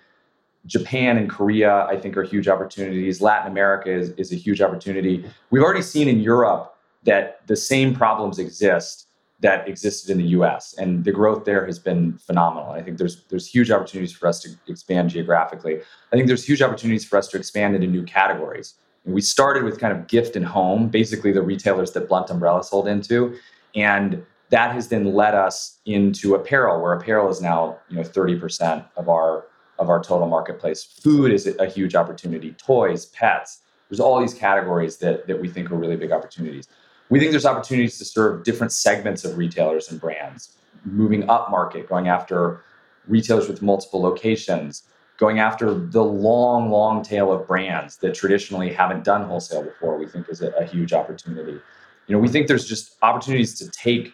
Japan 0.65 1.17
and 1.17 1.29
Korea, 1.29 1.85
I 1.85 1.97
think, 1.97 2.15
are 2.15 2.23
huge 2.23 2.47
opportunities. 2.47 3.21
Latin 3.21 3.51
America 3.51 3.91
is, 3.91 4.11
is 4.11 4.31
a 4.31 4.35
huge 4.35 4.61
opportunity. 4.61 5.25
We've 5.49 5.63
already 5.63 5.81
seen 5.81 6.07
in 6.07 6.19
Europe 6.19 6.75
that 7.03 7.45
the 7.47 7.55
same 7.55 7.93
problems 7.93 8.39
exist 8.39 9.07
that 9.43 9.67
existed 9.67 10.09
in 10.09 10.17
the 10.17 10.29
US. 10.39 10.73
And 10.77 11.03
the 11.03 11.11
growth 11.11 11.43
there 11.43 11.65
has 11.65 11.77
been 11.77 12.17
phenomenal. 12.17 12.71
I 12.71 12.81
think 12.81 12.97
there's 12.97 13.25
there's 13.25 13.45
huge 13.45 13.69
opportunities 13.71 14.13
for 14.13 14.27
us 14.27 14.39
to 14.41 14.49
expand 14.67 15.09
geographically. 15.09 15.81
I 16.11 16.15
think 16.15 16.27
there's 16.27 16.45
huge 16.45 16.61
opportunities 16.61 17.05
for 17.05 17.17
us 17.17 17.27
to 17.29 17.37
expand 17.37 17.75
into 17.75 17.87
new 17.87 18.03
categories. 18.03 18.75
We 19.05 19.19
started 19.19 19.63
with 19.63 19.79
kind 19.79 19.91
of 19.91 20.07
gift 20.07 20.37
and 20.37 20.45
home, 20.45 20.87
basically 20.87 21.33
the 21.33 21.41
retailers 21.41 21.91
that 21.91 22.07
Blunt 22.07 22.29
Umbrella 22.29 22.63
sold 22.63 22.87
into. 22.87 23.35
And 23.75 24.25
that 24.49 24.71
has 24.73 24.89
then 24.89 25.13
led 25.13 25.33
us 25.33 25.79
into 25.85 26.35
apparel, 26.35 26.81
where 26.81 26.93
apparel 26.93 27.29
is 27.29 27.41
now, 27.41 27.79
you 27.89 27.97
know, 27.97 28.03
30% 28.03 28.85
of 28.95 29.09
our 29.09 29.45
of 29.79 29.89
our 29.89 30.01
total 30.01 30.27
marketplace. 30.27 30.83
Food 30.83 31.31
is 31.31 31.47
a 31.47 31.65
huge 31.65 31.95
opportunity, 31.95 32.51
toys, 32.53 33.07
pets. 33.07 33.61
There's 33.89 33.99
all 33.99 34.19
these 34.19 34.35
categories 34.35 34.97
that, 34.97 35.27
that 35.27 35.41
we 35.41 35.49
think 35.49 35.71
are 35.71 35.75
really 35.75 35.95
big 35.95 36.11
opportunities. 36.11 36.67
We 37.09 37.19
think 37.19 37.31
there's 37.31 37.45
opportunities 37.45 37.97
to 37.97 38.05
serve 38.05 38.43
different 38.43 38.71
segments 38.71 39.25
of 39.25 39.37
retailers 39.37 39.91
and 39.91 39.99
brands, 39.99 40.55
moving 40.85 41.29
up 41.29 41.49
market, 41.49 41.89
going 41.89 42.07
after 42.07 42.61
retailers 43.07 43.47
with 43.47 43.61
multiple 43.61 44.01
locations, 44.01 44.83
going 45.17 45.39
after 45.39 45.73
the 45.73 46.03
long, 46.03 46.69
long 46.69 47.03
tail 47.03 47.31
of 47.31 47.47
brands 47.47 47.97
that 47.97 48.13
traditionally 48.13 48.71
haven't 48.71 49.03
done 49.03 49.23
wholesale 49.23 49.63
before, 49.63 49.97
we 49.97 50.07
think 50.07 50.29
is 50.29 50.41
a, 50.41 50.49
a 50.51 50.65
huge 50.65 50.93
opportunity. 50.93 51.59
You 52.07 52.15
know, 52.15 52.19
we 52.19 52.27
think 52.27 52.47
there's 52.47 52.67
just 52.67 52.95
opportunities 53.01 53.57
to 53.59 53.69
take 53.71 54.13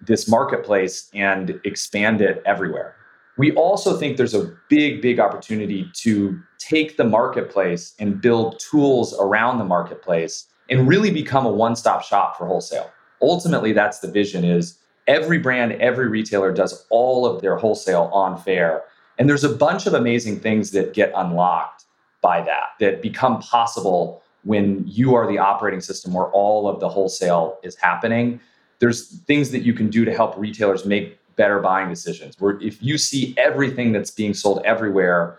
this 0.00 0.28
marketplace 0.28 1.10
and 1.14 1.60
expand 1.64 2.20
it 2.20 2.42
everywhere. 2.46 2.96
We 3.36 3.52
also 3.52 3.96
think 3.96 4.16
there's 4.16 4.34
a 4.34 4.52
big, 4.68 5.02
big 5.02 5.20
opportunity 5.20 5.90
to 6.02 6.40
take 6.58 6.96
the 6.96 7.04
marketplace 7.04 7.94
and 7.98 8.20
build 8.20 8.60
tools 8.60 9.16
around 9.18 9.58
the 9.58 9.64
marketplace 9.64 10.46
and 10.68 10.86
really 10.86 11.10
become 11.10 11.46
a 11.46 11.50
one-stop 11.50 12.02
shop 12.02 12.36
for 12.36 12.46
wholesale. 12.46 12.90
Ultimately, 13.22 13.72
that's 13.72 13.98
the 13.98 14.10
vision 14.10 14.44
is 14.44 14.78
every 15.06 15.38
brand, 15.38 15.72
every 15.72 16.08
retailer 16.08 16.52
does 16.52 16.86
all 16.90 17.26
of 17.26 17.42
their 17.42 17.56
wholesale 17.56 18.10
on 18.12 18.38
Faire. 18.38 18.82
And 19.18 19.28
there's 19.28 19.44
a 19.44 19.54
bunch 19.54 19.86
of 19.86 19.94
amazing 19.94 20.40
things 20.40 20.70
that 20.70 20.94
get 20.94 21.12
unlocked 21.14 21.84
by 22.22 22.42
that, 22.42 22.70
that 22.78 23.02
become 23.02 23.40
possible 23.40 24.22
when 24.44 24.84
you 24.86 25.14
are 25.14 25.26
the 25.26 25.38
operating 25.38 25.80
system 25.80 26.12
where 26.12 26.26
all 26.26 26.68
of 26.68 26.80
the 26.80 26.88
wholesale 26.88 27.58
is 27.62 27.76
happening. 27.76 28.40
There's 28.78 29.18
things 29.20 29.50
that 29.50 29.60
you 29.60 29.74
can 29.74 29.90
do 29.90 30.04
to 30.04 30.14
help 30.14 30.36
retailers 30.38 30.84
make 30.84 31.18
better 31.36 31.58
buying 31.60 31.88
decisions. 31.88 32.34
Where 32.38 32.60
if 32.60 32.82
you 32.82 32.98
see 32.98 33.34
everything 33.36 33.92
that's 33.92 34.10
being 34.10 34.34
sold 34.34 34.62
everywhere, 34.64 35.38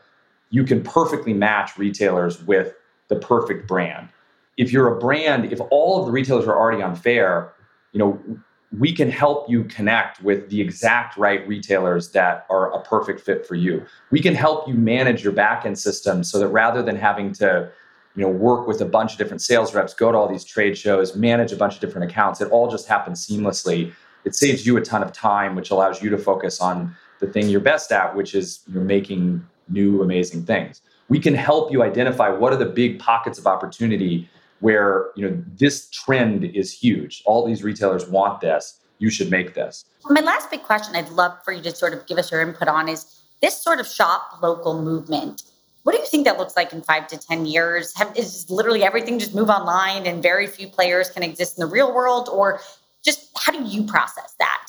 you 0.50 0.64
can 0.64 0.84
perfectly 0.84 1.34
match 1.34 1.78
retailers 1.78 2.42
with 2.44 2.74
the 3.08 3.16
perfect 3.16 3.68
brand 3.68 4.10
if 4.58 4.72
you're 4.72 4.96
a 4.96 5.00
brand, 5.00 5.52
if 5.52 5.60
all 5.72 6.00
of 6.00 6.06
the 6.06 6.12
retailers 6.12 6.46
are 6.46 6.56
already 6.56 6.82
on 6.82 6.96
Faire, 6.96 7.54
you 7.94 8.00
know, 8.00 8.22
we 8.78 8.94
can 8.94 9.10
help 9.10 9.50
you 9.50 9.64
connect 9.66 10.22
with 10.22 10.50
the 10.50 10.62
exact 10.62 11.18
right 11.18 11.46
retailers 11.48 12.12
that 12.12 12.46
are 12.50 12.72
a 12.74 12.82
perfect 12.84 13.20
fit 13.20 13.46
for 13.46 13.56
you. 13.56 13.84
We 14.12 14.22
can 14.22 14.34
help 14.34 14.68
you 14.68 14.76
manage 14.76 15.24
your 15.24 15.34
backend 15.34 15.78
system 15.78 16.24
so 16.24 16.40
that 16.40 16.48
rather 16.50 16.82
than 16.82 16.96
having 16.96 17.34
to, 17.34 17.70
you 18.16 18.24
know, 18.24 18.30
work 18.30 18.68
with 18.68 18.82
a 18.82 18.86
bunch 18.86 19.14
of 19.14 19.18
different 19.18 19.42
sales 19.42 19.74
reps, 19.74 19.94
go 19.94 20.12
to 20.12 20.18
all 20.18 20.28
these 20.28 20.44
trade 20.44 20.78
shows, 20.78 21.16
manage 21.16 21.52
a 21.52 21.56
bunch 21.56 21.76
of 21.76 21.80
different 21.80 22.10
accounts, 22.10 22.42
it 22.42 22.50
all 22.52 22.70
just 22.70 22.88
happens 22.88 23.26
seamlessly. 23.26 23.94
It 24.26 24.36
saves 24.36 24.66
you 24.66 24.78
a 24.78 24.82
ton 24.82 25.02
of 25.02 25.12
time, 25.12 25.56
which 25.56 25.72
allows 25.72 26.02
you 26.02 26.10
to 26.10 26.18
focus 26.18 26.62
on 26.62 26.96
the 27.20 27.28
thing 27.28 27.50
you're 27.50 27.60
best 27.62 27.92
at, 27.92 28.16
which 28.16 28.36
is 28.36 28.62
you're 28.72 28.84
making 28.84 29.46
new 29.70 30.02
amazing 30.02 30.46
things. 30.46 30.82
We 31.10 31.20
can 31.20 31.34
help 31.34 31.72
you 31.72 31.84
identify 31.84 32.30
what 32.30 32.54
are 32.54 32.58
the 32.58 32.66
big 32.66 33.00
pockets 33.00 33.38
of 33.40 33.48
opportunity 33.48 34.30
where 34.60 35.10
you 35.16 35.28
know 35.28 35.44
this 35.58 35.90
trend 35.90 36.46
is 36.46 36.72
huge. 36.72 37.22
All 37.26 37.46
these 37.46 37.64
retailers 37.64 38.08
want 38.08 38.42
this. 38.42 38.80
You 39.00 39.10
should 39.10 39.32
make 39.32 39.56
this. 39.56 39.84
My 40.06 40.22
last 40.22 40.50
big 40.52 40.64
question 40.64 40.96
I'd 40.96 41.10
love 41.10 41.34
for 41.44 41.52
you 41.52 41.62
to 41.64 41.76
sort 41.76 41.94
of 41.94 42.06
give 42.06 42.18
us 42.18 42.32
your 42.32 42.42
input 42.42 42.68
on 42.68 42.88
is 42.88 43.22
this 43.42 43.62
sort 43.62 43.80
of 43.80 43.88
shop 43.88 44.42
local 44.42 44.82
movement. 44.82 45.44
What 45.84 45.94
do 45.94 46.00
you 46.00 46.06
think 46.06 46.26
that 46.26 46.38
looks 46.38 46.56
like 46.56 46.74
in 46.74 46.82
five 46.82 47.08
to 47.08 47.18
10 47.18 47.46
years? 47.46 47.96
Have, 47.98 48.16
is 48.16 48.50
literally 48.50 48.84
everything 48.84 49.18
just 49.18 49.34
move 49.34 49.50
online 49.50 50.06
and 50.06 50.22
very 50.22 50.48
few 50.48 50.68
players 50.68 51.10
can 51.10 51.24
exist 51.24 51.58
in 51.58 51.62
the 51.62 51.72
real 51.72 51.94
world? 51.94 52.30
Or 52.32 52.60
just 53.04 53.32
how 53.36 53.52
do 53.52 53.64
you 53.64 53.84
process 53.84 54.36
that? 54.40 54.68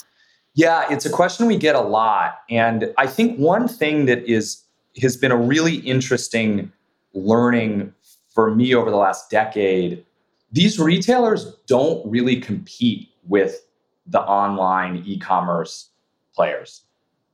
Yeah, 0.55 0.87
it's 0.91 1.07
a 1.07 1.11
question 1.11 1.47
we 1.47 1.57
get 1.57 1.75
a 1.75 1.81
lot. 1.81 2.41
And 2.51 2.93
I 2.99 3.07
think 3.07 3.39
one 3.39 3.69
thing 3.69 4.07
that 4.07 4.25
is 4.25 4.63
has 5.01 5.17
been 5.17 5.33
a 5.33 5.37
really 5.37 5.77
interesting 5.77 6.71
learning 7.15 7.93
for 8.35 8.55
me 8.55 8.75
over 8.75 8.91
the 8.91 8.97
last 8.97 9.31
decade, 9.31 10.05
these 10.51 10.79
retailers 10.79 11.55
don't 11.67 12.05
really 12.11 12.41
compete 12.41 13.09
with 13.27 13.67
the 14.07 14.21
online 14.21 15.03
e 15.07 15.19
commerce 15.19 15.89
players. 16.35 16.83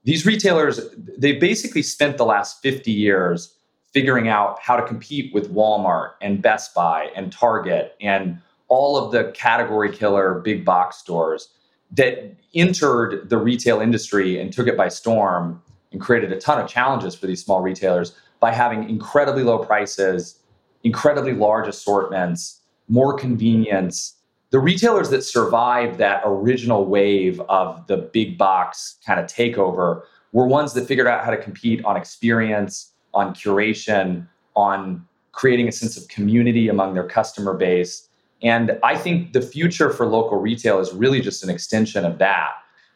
These 0.05 0.25
retailers, 0.25 0.81
they 0.97 1.33
basically 1.33 1.83
spent 1.83 2.17
the 2.17 2.25
last 2.25 2.63
50 2.63 2.91
years 2.93 3.58
figuring 3.93 4.29
out 4.29 4.59
how 4.61 4.77
to 4.77 4.87
compete 4.87 5.33
with 5.33 5.53
Walmart 5.53 6.13
and 6.21 6.43
Best 6.43 6.75
Buy 6.75 7.11
and 7.17 7.33
Target 7.33 7.97
and 8.01 8.39
all 8.69 8.97
of 8.97 9.13
the 9.13 9.33
category 9.33 9.91
killer 9.91 10.41
big 10.41 10.65
box 10.65 10.99
stores 10.99 11.49
that 11.93 12.35
entered 12.55 13.31
the 13.31 13.39
retail 13.39 13.81
industry 13.81 14.41
and 14.41 14.53
took 14.53 14.67
it 14.67 14.77
by 14.77 14.89
storm 14.89 15.63
and 15.93 16.01
created 16.01 16.33
a 16.33 16.39
ton 16.39 16.61
of 16.61 16.69
challenges 16.69 17.15
for 17.15 17.27
these 17.27 17.43
small 17.43 17.63
retailers 17.63 18.15
by 18.41 18.53
having 18.53 18.89
incredibly 18.91 19.43
low 19.43 19.59
prices 19.59 20.41
incredibly 20.85 21.33
large 21.33 21.69
assortments, 21.69 22.61
more 22.89 23.15
convenience. 23.15 24.15
The 24.51 24.59
retailers 24.59 25.11
that 25.11 25.23
survived 25.23 25.99
that 25.99 26.23
original 26.25 26.87
wave 26.87 27.41
of 27.49 27.87
the 27.87 27.97
big 27.99 28.39
box 28.39 28.97
kind 29.05 29.21
of 29.21 29.27
takeover 29.27 30.03
were 30.33 30.47
ones 30.47 30.73
that 30.75 30.87
figured 30.87 31.07
out 31.07 31.25
how 31.25 31.31
to 31.31 31.37
compete 31.37 31.85
on 31.85 31.97
experience, 31.97 32.93
on 33.19 33.35
curation, 33.35 34.27
on 34.55 35.07
creating 35.33 35.69
a 35.69 35.73
sense 35.73 35.97
of 35.97 36.09
community 36.09 36.69
among 36.69 36.95
their 36.95 37.09
customer 37.19 37.55
base. 37.55 38.09
And 38.43 38.79
I 38.83 38.95
think 38.97 39.33
the 39.33 39.43
future 39.43 39.91
for 39.91 40.07
local 40.07 40.39
retail 40.39 40.79
is 40.79 40.93
really 40.93 41.21
just 41.21 41.43
an 41.43 41.51
extension 41.51 42.05
of 42.05 42.19
that. 42.19 42.51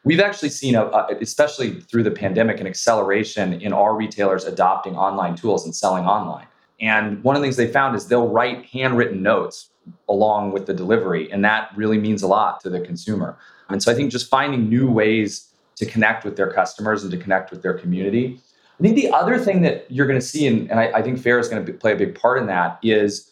We've 0.05 0.19
actually 0.19 0.49
seen, 0.49 0.75
a, 0.75 0.83
a, 0.85 1.17
especially 1.21 1.81
through 1.81 2.03
the 2.03 2.11
pandemic, 2.11 2.59
an 2.59 2.67
acceleration 2.67 3.61
in 3.61 3.71
our 3.71 3.95
retailers 3.95 4.43
adopting 4.45 4.95
online 4.97 5.35
tools 5.35 5.65
and 5.65 5.73
selling 5.75 6.05
online. 6.05 6.47
And 6.81 7.23
one 7.23 7.35
of 7.35 7.41
the 7.41 7.45
things 7.45 7.55
they 7.55 7.67
found 7.67 7.95
is 7.95 8.07
they'll 8.07 8.27
write 8.27 8.65
handwritten 8.65 9.21
notes 9.21 9.69
along 10.09 10.51
with 10.53 10.65
the 10.65 10.73
delivery. 10.73 11.31
And 11.31 11.43
that 11.45 11.69
really 11.75 11.97
means 11.97 12.23
a 12.23 12.27
lot 12.27 12.61
to 12.61 12.69
the 12.69 12.81
consumer. 12.81 13.37
And 13.69 13.81
so 13.81 13.91
I 13.91 13.95
think 13.95 14.11
just 14.11 14.29
finding 14.29 14.69
new 14.69 14.89
ways 14.89 15.49
to 15.77 15.85
connect 15.85 16.23
with 16.25 16.35
their 16.35 16.51
customers 16.51 17.03
and 17.03 17.11
to 17.11 17.17
connect 17.17 17.51
with 17.51 17.61
their 17.61 17.73
community. 17.73 18.39
I 18.79 18.83
think 18.83 18.95
the 18.95 19.11
other 19.11 19.37
thing 19.37 19.61
that 19.61 19.85
you're 19.89 20.07
going 20.07 20.19
to 20.19 20.25
see, 20.25 20.47
and, 20.47 20.69
and 20.69 20.79
I, 20.79 20.85
I, 20.95 21.01
think 21.01 21.19
Faire 21.19 21.39
is 21.39 21.47
going 21.47 21.63
to 21.63 21.73
play 21.73 21.93
a 21.93 21.95
big 21.95 22.19
part 22.19 22.39
in 22.39 22.47
that, 22.47 22.79
is 22.81 23.31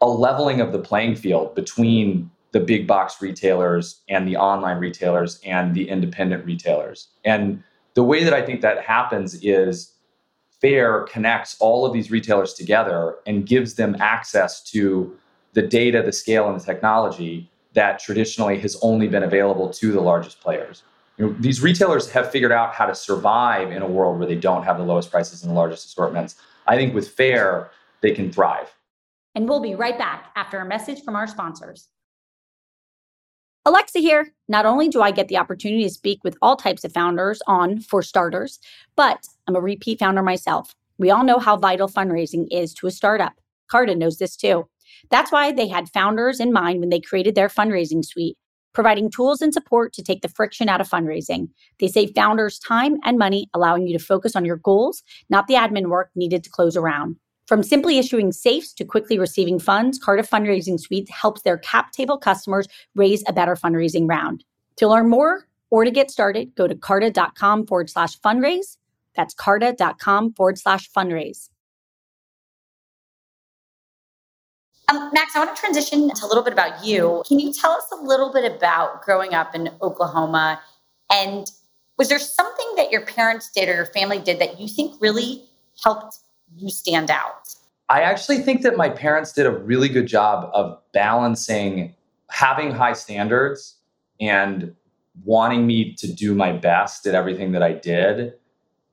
a 0.00 0.06
leveling 0.06 0.60
of 0.60 0.72
the 0.72 0.78
playing 0.78 1.16
field 1.16 1.54
between 1.54 2.30
the 2.52 2.60
big 2.60 2.86
box 2.86 3.20
retailers 3.20 4.00
and 4.08 4.28
the 4.28 4.36
online 4.36 4.78
retailers 4.78 5.40
and 5.44 5.74
the 5.74 5.88
independent 5.88 6.44
retailers. 6.44 7.08
And 7.24 7.62
the 7.94 8.04
way 8.04 8.22
that 8.24 8.34
I 8.34 8.42
think 8.42 8.60
that 8.60 8.82
happens 8.82 9.38
is 9.42 9.92
Faire 10.60 11.02
connects 11.02 11.56
all 11.60 11.84
of 11.84 11.92
these 11.92 12.10
retailers 12.10 12.54
together 12.54 13.16
and 13.26 13.46
gives 13.46 13.74
them 13.74 13.96
access 14.00 14.62
to 14.70 15.16
the 15.52 15.62
data, 15.62 16.02
the 16.02 16.12
scale, 16.12 16.48
and 16.48 16.58
the 16.58 16.64
technology 16.64 17.50
that 17.74 17.98
traditionally 17.98 18.58
has 18.58 18.76
only 18.80 19.06
been 19.06 19.22
available 19.22 19.68
to 19.68 19.92
the 19.92 20.00
largest 20.00 20.40
players. 20.40 20.82
You 21.18 21.26
know, 21.26 21.36
these 21.38 21.62
retailers 21.62 22.10
have 22.10 22.30
figured 22.30 22.52
out 22.52 22.74
how 22.74 22.86
to 22.86 22.94
survive 22.94 23.70
in 23.72 23.82
a 23.82 23.88
world 23.88 24.18
where 24.18 24.28
they 24.28 24.36
don't 24.36 24.64
have 24.64 24.78
the 24.78 24.84
lowest 24.84 25.10
prices 25.10 25.42
and 25.42 25.50
the 25.50 25.54
largest 25.54 25.86
assortments. 25.86 26.36
I 26.66 26.76
think 26.76 26.94
with 26.94 27.08
Faire, 27.08 27.70
they 28.02 28.10
can 28.10 28.30
thrive. 28.30 28.74
And 29.34 29.48
we'll 29.48 29.60
be 29.60 29.74
right 29.74 29.98
back 29.98 30.30
after 30.36 30.58
a 30.58 30.66
message 30.66 31.02
from 31.02 31.16
our 31.16 31.26
sponsors. 31.26 31.88
Alexa 33.66 33.98
here. 33.98 34.32
Not 34.48 34.64
only 34.64 34.88
do 34.88 35.02
I 35.02 35.10
get 35.10 35.26
the 35.26 35.38
opportunity 35.38 35.82
to 35.82 35.90
speak 35.90 36.22
with 36.22 36.36
all 36.40 36.56
types 36.56 36.84
of 36.84 36.92
founders 36.92 37.42
on 37.48 37.80
For 37.80 38.00
Starters, 38.00 38.60
but 38.94 39.26
I'm 39.48 39.56
a 39.56 39.60
repeat 39.60 39.98
founder 39.98 40.22
myself. 40.22 40.74
We 40.98 41.10
all 41.10 41.24
know 41.24 41.40
how 41.40 41.56
vital 41.56 41.88
fundraising 41.88 42.46
is 42.50 42.72
to 42.74 42.86
a 42.86 42.92
startup. 42.92 43.32
Carta 43.68 43.96
knows 43.96 44.18
this 44.18 44.36
too. 44.36 44.68
That's 45.10 45.32
why 45.32 45.50
they 45.50 45.66
had 45.66 45.88
founders 45.88 46.38
in 46.38 46.52
mind 46.52 46.78
when 46.80 46.90
they 46.90 47.00
created 47.00 47.34
their 47.34 47.48
fundraising 47.48 48.04
suite, 48.04 48.38
providing 48.76 49.10
tools 49.10 49.40
and 49.40 49.54
support 49.54 49.94
to 49.94 50.02
take 50.02 50.20
the 50.20 50.28
friction 50.28 50.68
out 50.68 50.82
of 50.82 50.88
fundraising. 50.88 51.48
They 51.80 51.88
save 51.88 52.14
founders 52.14 52.58
time 52.58 52.98
and 53.04 53.16
money, 53.16 53.48
allowing 53.54 53.86
you 53.86 53.98
to 53.98 54.04
focus 54.04 54.36
on 54.36 54.44
your 54.44 54.58
goals, 54.58 55.02
not 55.30 55.46
the 55.46 55.54
admin 55.54 55.86
work 55.86 56.10
needed 56.14 56.44
to 56.44 56.50
close 56.50 56.76
a 56.76 56.82
round. 56.82 57.16
From 57.46 57.62
simply 57.62 57.96
issuing 57.96 58.32
safes 58.32 58.74
to 58.74 58.84
quickly 58.84 59.18
receiving 59.18 59.58
funds, 59.58 59.98
Carta 59.98 60.22
Fundraising 60.22 60.78
Suite 60.78 61.08
helps 61.08 61.40
their 61.40 61.56
cap 61.56 61.92
table 61.92 62.18
customers 62.18 62.68
raise 62.94 63.24
a 63.26 63.32
better 63.32 63.56
fundraising 63.56 64.10
round. 64.10 64.44
To 64.76 64.88
learn 64.88 65.08
more 65.08 65.48
or 65.70 65.86
to 65.86 65.90
get 65.90 66.10
started, 66.10 66.54
go 66.54 66.68
to 66.68 66.74
carta.com 66.74 67.66
forward 67.66 67.88
slash 67.88 68.20
fundraise. 68.20 68.76
That's 69.14 69.32
carta.com 69.32 70.34
forward 70.34 70.58
slash 70.58 70.90
fundraise. 70.90 71.48
Um, 74.88 75.10
Max, 75.12 75.34
I 75.34 75.44
want 75.44 75.54
to 75.54 75.60
transition 75.60 76.08
to 76.08 76.26
a 76.26 76.28
little 76.28 76.44
bit 76.44 76.52
about 76.52 76.84
you. 76.84 77.22
Can 77.26 77.40
you 77.40 77.52
tell 77.52 77.72
us 77.72 77.86
a 77.92 77.96
little 77.96 78.32
bit 78.32 78.50
about 78.50 79.02
growing 79.02 79.34
up 79.34 79.54
in 79.54 79.70
Oklahoma? 79.82 80.60
And 81.10 81.50
was 81.98 82.08
there 82.08 82.18
something 82.18 82.66
that 82.76 82.92
your 82.92 83.04
parents 83.04 83.50
did 83.50 83.68
or 83.68 83.74
your 83.74 83.86
family 83.86 84.18
did 84.20 84.38
that 84.38 84.60
you 84.60 84.68
think 84.68 85.00
really 85.00 85.42
helped 85.82 86.18
you 86.56 86.70
stand 86.70 87.10
out? 87.10 87.54
I 87.88 88.02
actually 88.02 88.38
think 88.38 88.62
that 88.62 88.76
my 88.76 88.88
parents 88.88 89.32
did 89.32 89.46
a 89.46 89.50
really 89.50 89.88
good 89.88 90.06
job 90.06 90.50
of 90.52 90.78
balancing 90.92 91.94
having 92.28 92.70
high 92.72 92.92
standards 92.92 93.76
and 94.20 94.74
wanting 95.24 95.66
me 95.66 95.94
to 95.94 96.12
do 96.12 96.34
my 96.34 96.52
best 96.52 97.06
at 97.06 97.14
everything 97.14 97.52
that 97.52 97.62
I 97.62 97.72
did 97.72 98.34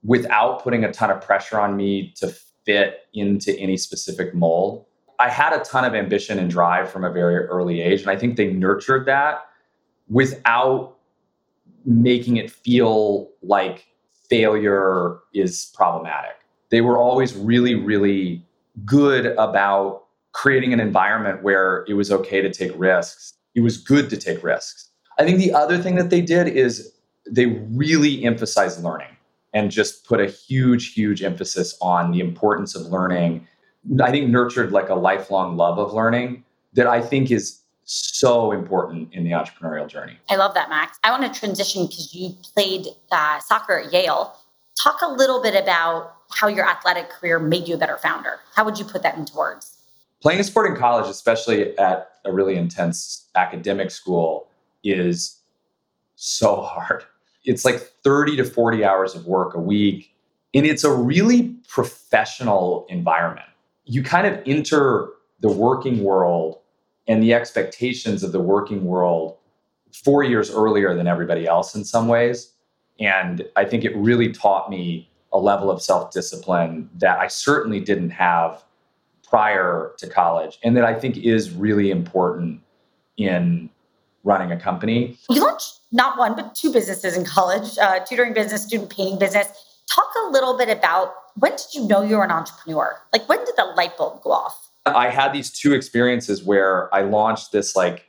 without 0.03 0.63
putting 0.63 0.83
a 0.83 0.91
ton 0.91 1.09
of 1.09 1.21
pressure 1.21 1.59
on 1.59 1.75
me 1.75 2.13
to 2.17 2.33
fit 2.65 3.07
into 3.13 3.57
any 3.57 3.77
specific 3.77 4.33
mold. 4.33 4.85
I 5.19 5.29
had 5.29 5.53
a 5.53 5.63
ton 5.63 5.85
of 5.85 5.93
ambition 5.93 6.39
and 6.39 6.49
drive 6.49 6.89
from 6.89 7.03
a 7.03 7.11
very 7.11 7.45
early 7.45 7.81
age. 7.81 8.01
And 8.01 8.09
I 8.09 8.15
think 8.15 8.35
they 8.35 8.51
nurtured 8.51 9.05
that 9.05 9.45
without 10.09 10.97
making 11.85 12.37
it 12.37 12.51
feel 12.51 13.29
like 13.41 13.87
failure 14.29 15.19
is 15.33 15.71
problematic. 15.75 16.35
They 16.69 16.81
were 16.81 16.97
always 16.97 17.35
really, 17.35 17.75
really 17.75 18.45
good 18.85 19.27
about 19.37 20.05
creating 20.31 20.73
an 20.73 20.79
environment 20.79 21.43
where 21.43 21.85
it 21.87 21.93
was 21.93 22.11
okay 22.11 22.41
to 22.41 22.51
take 22.51 22.71
risks. 22.75 23.33
It 23.53 23.61
was 23.61 23.77
good 23.77 24.09
to 24.09 24.17
take 24.17 24.43
risks. 24.43 24.89
I 25.19 25.23
think 25.23 25.37
the 25.37 25.53
other 25.53 25.77
thing 25.77 25.95
that 25.95 26.09
they 26.09 26.21
did 26.21 26.47
is 26.47 26.91
they 27.29 27.45
really 27.45 28.23
emphasized 28.23 28.83
learning 28.83 29.15
and 29.53 29.69
just 29.69 30.05
put 30.05 30.19
a 30.19 30.25
huge, 30.25 30.93
huge 30.93 31.21
emphasis 31.21 31.77
on 31.81 32.11
the 32.11 32.19
importance 32.19 32.75
of 32.75 32.87
learning 32.87 33.47
I 34.01 34.11
think 34.11 34.29
nurtured 34.29 34.71
like 34.71 34.89
a 34.89 34.95
lifelong 34.95 35.57
love 35.57 35.77
of 35.77 35.93
learning 35.93 36.43
that 36.73 36.87
I 36.87 37.01
think 37.01 37.31
is 37.31 37.59
so 37.85 38.51
important 38.51 39.13
in 39.13 39.23
the 39.23 39.31
entrepreneurial 39.31 39.87
journey. 39.87 40.17
I 40.29 40.35
love 40.37 40.53
that, 40.53 40.69
Max. 40.69 40.97
I 41.03 41.11
want 41.11 41.31
to 41.31 41.39
transition 41.39 41.85
because 41.85 42.13
you 42.15 42.29
played 42.53 42.87
uh, 43.11 43.39
soccer 43.39 43.79
at 43.79 43.91
Yale. 43.91 44.35
Talk 44.81 45.01
a 45.01 45.11
little 45.11 45.41
bit 45.41 45.61
about 45.61 46.15
how 46.31 46.47
your 46.47 46.67
athletic 46.67 47.09
career 47.09 47.39
made 47.39 47.67
you 47.67 47.75
a 47.75 47.77
better 47.77 47.97
founder. 47.97 48.39
How 48.55 48.63
would 48.65 48.79
you 48.79 48.85
put 48.85 49.03
that 49.03 49.17
into 49.17 49.35
words? 49.35 49.77
Playing 50.21 50.39
a 50.39 50.43
sport 50.43 50.71
in 50.71 50.77
college, 50.77 51.09
especially 51.09 51.77
at 51.77 52.11
a 52.23 52.31
really 52.31 52.55
intense 52.55 53.27
academic 53.35 53.91
school, 53.91 54.47
is 54.83 55.37
so 56.15 56.61
hard. 56.61 57.03
It's 57.43 57.65
like 57.65 57.81
30 58.03 58.37
to 58.37 58.45
40 58.45 58.85
hours 58.85 59.15
of 59.15 59.25
work 59.25 59.53
a 59.53 59.59
week. 59.59 60.15
And 60.53 60.65
it's 60.65 60.83
a 60.83 60.93
really 60.93 61.55
professional 61.67 62.85
environment 62.89 63.47
you 63.85 64.03
kind 64.03 64.27
of 64.27 64.41
enter 64.45 65.09
the 65.39 65.51
working 65.51 66.03
world 66.03 66.59
and 67.07 67.21
the 67.21 67.33
expectations 67.33 68.23
of 68.23 68.31
the 68.31 68.39
working 68.39 68.85
world 68.85 69.37
four 69.91 70.23
years 70.23 70.49
earlier 70.49 70.95
than 70.95 71.07
everybody 71.07 71.45
else 71.45 71.75
in 71.75 71.83
some 71.83 72.07
ways. 72.07 72.51
And 72.99 73.45
I 73.55 73.65
think 73.65 73.83
it 73.83 73.95
really 73.95 74.31
taught 74.31 74.69
me 74.69 75.09
a 75.31 75.37
level 75.37 75.69
of 75.69 75.81
self 75.81 76.11
discipline 76.11 76.89
that 76.99 77.19
I 77.19 77.27
certainly 77.27 77.79
didn't 77.79 78.11
have 78.11 78.63
prior 79.27 79.93
to 79.97 80.07
college, 80.07 80.59
and 80.63 80.77
that 80.77 80.85
I 80.85 80.93
think 80.93 81.17
is 81.17 81.51
really 81.51 81.89
important 81.89 82.61
in 83.17 83.69
running 84.23 84.51
a 84.51 84.59
company. 84.59 85.17
You 85.29 85.41
launched 85.41 85.79
not 85.91 86.17
one, 86.17 86.35
but 86.35 86.53
two 86.53 86.71
businesses 86.71 87.17
in 87.17 87.25
college 87.25 87.77
uh, 87.79 87.99
tutoring 88.05 88.33
business, 88.33 88.63
student 88.63 88.91
painting 88.91 89.17
business. 89.17 89.47
Talk 89.93 90.07
a 90.25 90.29
little 90.29 90.55
bit 90.55 90.69
about 90.69 91.13
when 91.35 91.51
did 91.51 91.73
you 91.73 91.87
know 91.87 92.01
you 92.01 92.17
were 92.17 92.23
an 92.23 92.31
entrepreneur? 92.31 92.99
Like 93.11 93.27
when 93.27 93.39
did 93.45 93.55
the 93.55 93.65
light 93.75 93.97
bulb 93.97 94.21
go 94.21 94.31
off? 94.31 94.71
I 94.85 95.09
had 95.09 95.33
these 95.33 95.49
two 95.49 95.73
experiences 95.73 96.43
where 96.43 96.93
I 96.93 97.01
launched 97.03 97.51
this 97.51 97.75
like 97.75 98.05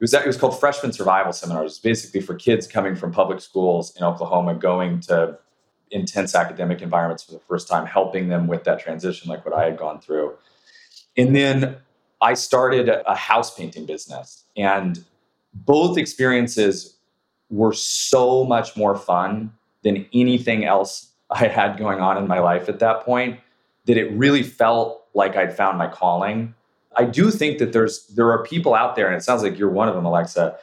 it 0.00 0.04
was 0.04 0.14
it 0.14 0.26
was 0.26 0.36
called 0.36 0.58
freshman 0.58 0.92
survival 0.92 1.32
seminars. 1.32 1.78
Basically 1.78 2.20
for 2.20 2.34
kids 2.34 2.66
coming 2.66 2.96
from 2.96 3.12
public 3.12 3.40
schools 3.40 3.94
in 3.96 4.04
Oklahoma 4.04 4.54
going 4.54 5.00
to 5.00 5.38
intense 5.90 6.34
academic 6.34 6.80
environments 6.80 7.24
for 7.24 7.32
the 7.32 7.40
first 7.40 7.68
time, 7.68 7.84
helping 7.84 8.28
them 8.28 8.46
with 8.46 8.64
that 8.64 8.80
transition, 8.80 9.28
like 9.28 9.44
what 9.44 9.54
I 9.54 9.64
had 9.64 9.76
gone 9.76 10.00
through. 10.00 10.34
And 11.16 11.34
then 11.34 11.76
I 12.20 12.34
started 12.34 12.88
a 12.88 13.14
house 13.14 13.54
painting 13.54 13.86
business, 13.86 14.44
and 14.56 15.04
both 15.52 15.98
experiences 15.98 16.96
were 17.50 17.72
so 17.72 18.44
much 18.44 18.76
more 18.76 18.96
fun 18.96 19.52
than 19.82 20.06
anything 20.12 20.64
else 20.64 21.09
I 21.30 21.46
had 21.46 21.78
going 21.78 22.00
on 22.00 22.16
in 22.16 22.26
my 22.26 22.40
life 22.40 22.68
at 22.68 22.78
that 22.80 23.04
point 23.04 23.38
that 23.86 23.96
it 23.96 24.10
really 24.12 24.42
felt 24.42 25.06
like 25.14 25.36
I'd 25.36 25.56
found 25.56 25.78
my 25.78 25.86
calling. 25.86 26.54
I 26.96 27.04
do 27.04 27.30
think 27.30 27.58
that 27.58 27.72
there's 27.72 28.06
there 28.08 28.30
are 28.30 28.42
people 28.44 28.74
out 28.74 28.96
there, 28.96 29.06
and 29.06 29.16
it 29.16 29.22
sounds 29.22 29.42
like 29.42 29.58
you're 29.58 29.70
one 29.70 29.88
of 29.88 29.94
them, 29.94 30.04
Alexa, 30.04 30.56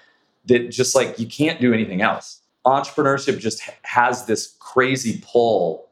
that 0.45 0.69
just 0.69 0.95
like 0.95 1.17
you 1.19 1.27
can't 1.27 1.59
do 1.59 1.73
anything 1.73 2.01
else. 2.01 2.41
Entrepreneurship 2.65 3.39
just 3.39 3.61
has 3.83 4.25
this 4.25 4.55
crazy 4.59 5.23
pull. 5.25 5.87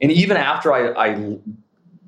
And 0.00 0.10
even 0.10 0.36
after 0.36 0.72
I, 0.72 1.10
I 1.10 1.38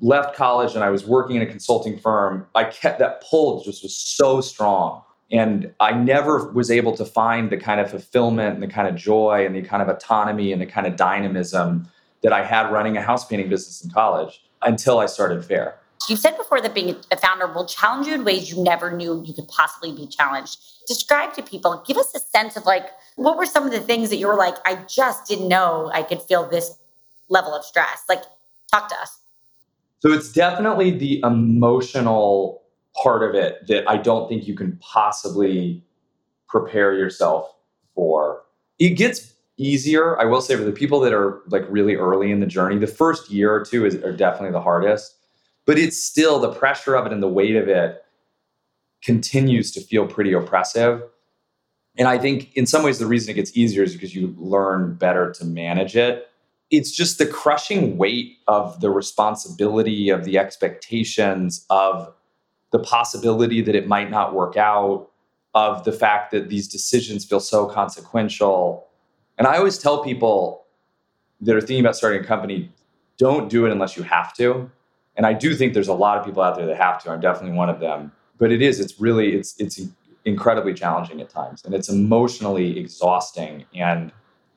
left 0.01 0.35
college 0.35 0.75
and 0.75 0.83
I 0.83 0.89
was 0.89 1.05
working 1.05 1.37
in 1.37 1.41
a 1.41 1.45
consulting 1.45 1.97
firm, 1.97 2.47
I 2.53 2.65
kept 2.65 2.99
that 2.99 3.21
pull 3.21 3.63
just 3.63 3.83
was 3.83 3.95
so 3.95 4.41
strong 4.41 5.03
and 5.31 5.73
I 5.79 5.93
never 5.93 6.51
was 6.51 6.69
able 6.69 6.95
to 6.97 7.05
find 7.05 7.49
the 7.49 7.57
kind 7.57 7.79
of 7.79 7.89
fulfillment 7.89 8.55
and 8.55 8.63
the 8.63 8.67
kind 8.67 8.87
of 8.87 8.95
joy 8.95 9.45
and 9.45 9.55
the 9.55 9.61
kind 9.61 9.81
of 9.81 9.87
autonomy 9.87 10.51
and 10.51 10.61
the 10.61 10.65
kind 10.65 10.85
of 10.85 10.95
dynamism 10.95 11.87
that 12.21 12.33
I 12.33 12.43
had 12.43 12.71
running 12.71 12.97
a 12.97 13.01
house 13.01 13.25
painting 13.25 13.49
business 13.49 13.83
in 13.83 13.91
college 13.91 14.43
until 14.61 14.99
I 14.99 15.05
started 15.05 15.43
Faire. 15.43 15.77
You 16.09 16.15
said 16.15 16.35
before 16.35 16.61
that 16.61 16.73
being 16.73 16.95
a 17.11 17.17
founder 17.17 17.47
will 17.47 17.65
challenge 17.65 18.07
you 18.07 18.15
in 18.15 18.25
ways 18.25 18.51
you 18.51 18.61
never 18.63 18.91
knew 18.91 19.23
you 19.25 19.33
could 19.33 19.47
possibly 19.47 19.93
be 19.93 20.07
challenged. 20.07 20.57
Describe 20.87 21.33
to 21.35 21.43
people, 21.43 21.83
give 21.87 21.97
us 21.97 22.13
a 22.15 22.19
sense 22.19 22.57
of 22.57 22.65
like, 22.65 22.87
what 23.15 23.37
were 23.37 23.45
some 23.45 23.65
of 23.65 23.71
the 23.71 23.79
things 23.79 24.09
that 24.09 24.17
you 24.17 24.27
were 24.27 24.35
like, 24.35 24.55
I 24.65 24.83
just 24.87 25.27
didn't 25.27 25.47
know 25.47 25.91
I 25.93 26.03
could 26.03 26.21
feel 26.21 26.49
this 26.49 26.75
level 27.29 27.53
of 27.53 27.63
stress? 27.63 28.03
Like, 28.09 28.23
talk 28.71 28.89
to 28.89 28.95
us. 28.95 29.19
So 29.99 30.11
it's 30.11 30.31
definitely 30.31 30.91
the 30.91 31.21
emotional 31.23 32.60
part 33.01 33.23
of 33.23 33.35
it 33.35 33.67
that 33.67 33.89
I 33.89 33.97
don't 33.97 34.27
think 34.27 34.47
you 34.47 34.55
can 34.55 34.77
possibly 34.77 35.83
prepare 36.47 36.93
yourself 36.93 37.53
for. 37.95 38.43
It 38.79 38.91
gets 38.91 39.33
easier, 39.57 40.19
I 40.19 40.25
will 40.25 40.41
say, 40.41 40.55
for 40.55 40.63
the 40.63 40.71
people 40.71 40.99
that 41.01 41.13
are 41.13 41.41
like 41.47 41.63
really 41.69 41.95
early 41.95 42.31
in 42.31 42.39
the 42.39 42.45
journey. 42.45 42.77
The 42.77 42.87
first 42.87 43.29
year 43.29 43.53
or 43.53 43.63
two 43.63 43.85
is 43.85 43.95
are 43.95 44.15
definitely 44.15 44.51
the 44.51 44.61
hardest, 44.61 45.15
but 45.65 45.77
it's 45.77 46.01
still 46.01 46.39
the 46.39 46.51
pressure 46.51 46.95
of 46.95 47.05
it 47.05 47.13
and 47.13 47.21
the 47.21 47.29
weight 47.29 47.55
of 47.55 47.67
it 47.67 48.03
continues 49.03 49.71
to 49.71 49.81
feel 49.81 50.07
pretty 50.07 50.33
oppressive. 50.33 51.03
And 51.97 52.07
I 52.07 52.17
think 52.17 52.53
in 52.55 52.65
some 52.65 52.83
ways 52.83 52.99
the 52.99 53.05
reason 53.05 53.31
it 53.31 53.35
gets 53.35 53.55
easier 53.55 53.83
is 53.83 53.93
because 53.93 54.15
you 54.15 54.33
learn 54.37 54.95
better 54.95 55.31
to 55.33 55.45
manage 55.45 55.95
it. 55.95 56.27
It's 56.69 56.91
just 56.91 57.17
the 57.17 57.25
crushing 57.25 57.97
weight 57.97 58.37
of 58.47 58.79
the 58.79 58.89
responsibility, 58.89 60.09
of 60.09 60.23
the 60.23 60.37
expectations, 60.37 61.65
of 61.69 62.13
the 62.71 62.79
possibility 62.79 63.61
that 63.61 63.75
it 63.75 63.87
might 63.87 64.09
not 64.09 64.33
work 64.33 64.57
out, 64.57 65.11
of 65.53 65.83
the 65.83 65.91
fact 65.91 66.31
that 66.31 66.49
these 66.49 66.67
decisions 66.67 67.25
feel 67.25 67.39
so 67.39 67.65
consequential. 67.65 68.87
And 69.37 69.47
I 69.47 69.57
always 69.57 69.77
tell 69.77 70.03
people 70.03 70.65
that 71.41 71.55
are 71.55 71.61
thinking 71.61 71.81
about 71.81 71.95
starting 71.95 72.23
a 72.23 72.25
company, 72.25 72.71
don't 73.17 73.49
do 73.49 73.65
it 73.65 73.71
unless 73.71 73.97
you 73.97 74.03
have 74.03 74.33
to. 74.35 74.69
And 75.15 75.25
I 75.25 75.33
do 75.33 75.55
think 75.55 75.73
there's 75.73 75.89
a 75.89 75.93
lot 75.93 76.17
of 76.17 76.25
people 76.25 76.41
out 76.41 76.55
there 76.55 76.65
that 76.65 76.77
have 76.77 77.03
to. 77.03 77.11
I'm 77.11 77.19
definitely 77.19 77.57
one 77.57 77.69
of 77.69 77.79
them. 77.79 78.11
But 78.37 78.51
it 78.51 78.61
is, 78.61 78.79
it's 78.79 78.99
really, 78.99 79.35
it's, 79.35 79.59
it's 79.59 79.79
incredibly 80.25 80.73
challenging 80.73 81.19
at 81.19 81.29
times 81.29 81.63
and 81.65 81.73
it's 81.73 81.89
emotionally 81.89 82.79
exhausting. 82.79 83.65
And 83.75 84.11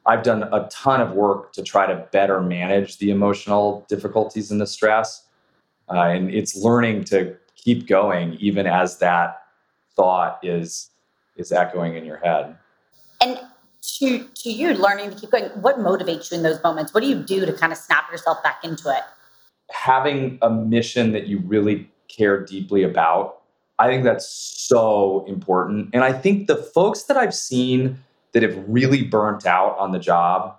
I've 0.06 0.22
done 0.22 0.44
a 0.44 0.68
ton 0.70 1.00
of 1.00 1.12
work 1.12 1.52
to 1.54 1.62
try 1.62 1.86
to 1.86 2.06
better 2.12 2.40
manage 2.40 2.98
the 2.98 3.10
emotional 3.10 3.84
difficulties 3.88 4.50
and 4.50 4.60
the 4.60 4.66
stress. 4.66 5.26
Uh, 5.88 6.00
and 6.00 6.30
it's 6.30 6.56
learning 6.56 7.04
to 7.04 7.36
keep 7.64 7.86
going 7.86 8.34
even 8.34 8.66
as 8.66 8.98
that 8.98 9.42
thought 9.96 10.38
is 10.42 10.90
is 11.36 11.50
echoing 11.50 11.96
in 11.96 12.04
your 12.04 12.18
head. 12.18 12.56
And 13.20 13.40
to 13.98 14.28
to 14.28 14.50
you, 14.50 14.74
learning 14.74 15.10
to 15.10 15.16
keep 15.16 15.30
going, 15.30 15.46
what 15.60 15.78
motivates 15.78 16.30
you 16.30 16.36
in 16.36 16.42
those 16.42 16.62
moments? 16.62 16.94
What 16.94 17.00
do 17.00 17.08
you 17.08 17.16
do 17.16 17.44
to 17.44 17.52
kind 17.52 17.72
of 17.72 17.78
snap 17.78 18.10
yourself 18.10 18.42
back 18.42 18.64
into 18.64 18.90
it? 18.90 19.02
Having 19.70 20.38
a 20.42 20.50
mission 20.50 21.12
that 21.12 21.26
you 21.26 21.40
really 21.40 21.90
care 22.08 22.44
deeply 22.44 22.82
about. 22.82 23.40
I 23.78 23.88
think 23.88 24.04
that's 24.04 24.28
so 24.28 25.24
important. 25.26 25.90
And 25.92 26.04
I 26.04 26.12
think 26.12 26.46
the 26.46 26.56
folks 26.56 27.04
that 27.04 27.16
I've 27.16 27.34
seen 27.34 27.98
that 28.32 28.42
have 28.42 28.56
really 28.68 29.02
burnt 29.02 29.46
out 29.46 29.76
on 29.78 29.92
the 29.92 29.98
job 29.98 30.56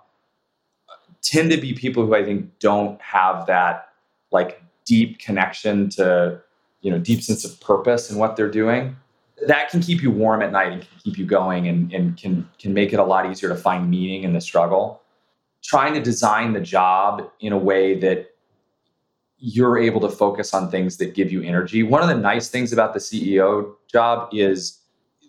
tend 1.22 1.50
to 1.50 1.56
be 1.56 1.72
people 1.72 2.04
who 2.04 2.14
I 2.14 2.24
think 2.24 2.58
don't 2.58 3.00
have 3.00 3.46
that 3.46 3.88
like 4.32 4.62
deep 4.84 5.18
connection 5.18 5.88
to, 5.90 6.40
you 6.86 6.92
know, 6.92 6.98
deep 6.98 7.22
sense 7.22 7.44
of 7.44 7.60
purpose 7.60 8.10
in 8.10 8.18
what 8.18 8.36
they're 8.36 8.50
doing. 8.50 8.96
That 9.46 9.68
can 9.70 9.80
keep 9.80 10.02
you 10.02 10.10
warm 10.10 10.40
at 10.40 10.52
night 10.52 10.72
and 10.72 10.80
can 10.80 10.98
keep 11.02 11.18
you 11.18 11.26
going 11.26 11.68
and, 11.68 11.92
and 11.92 12.16
can 12.16 12.48
can 12.58 12.72
make 12.72 12.92
it 12.92 12.98
a 12.98 13.04
lot 13.04 13.30
easier 13.30 13.48
to 13.48 13.56
find 13.56 13.90
meaning 13.90 14.22
in 14.22 14.32
the 14.32 14.40
struggle. 14.40 15.02
Trying 15.62 15.94
to 15.94 16.00
design 16.00 16.52
the 16.52 16.60
job 16.60 17.28
in 17.40 17.52
a 17.52 17.58
way 17.58 17.98
that 17.98 18.30
you're 19.38 19.78
able 19.78 20.00
to 20.00 20.08
focus 20.08 20.54
on 20.54 20.70
things 20.70 20.96
that 20.98 21.14
give 21.14 21.30
you 21.30 21.42
energy. 21.42 21.82
One 21.82 22.02
of 22.02 22.08
the 22.08 22.16
nice 22.16 22.48
things 22.48 22.72
about 22.72 22.94
the 22.94 23.00
CEO 23.00 23.74
job 23.92 24.30
is 24.32 24.78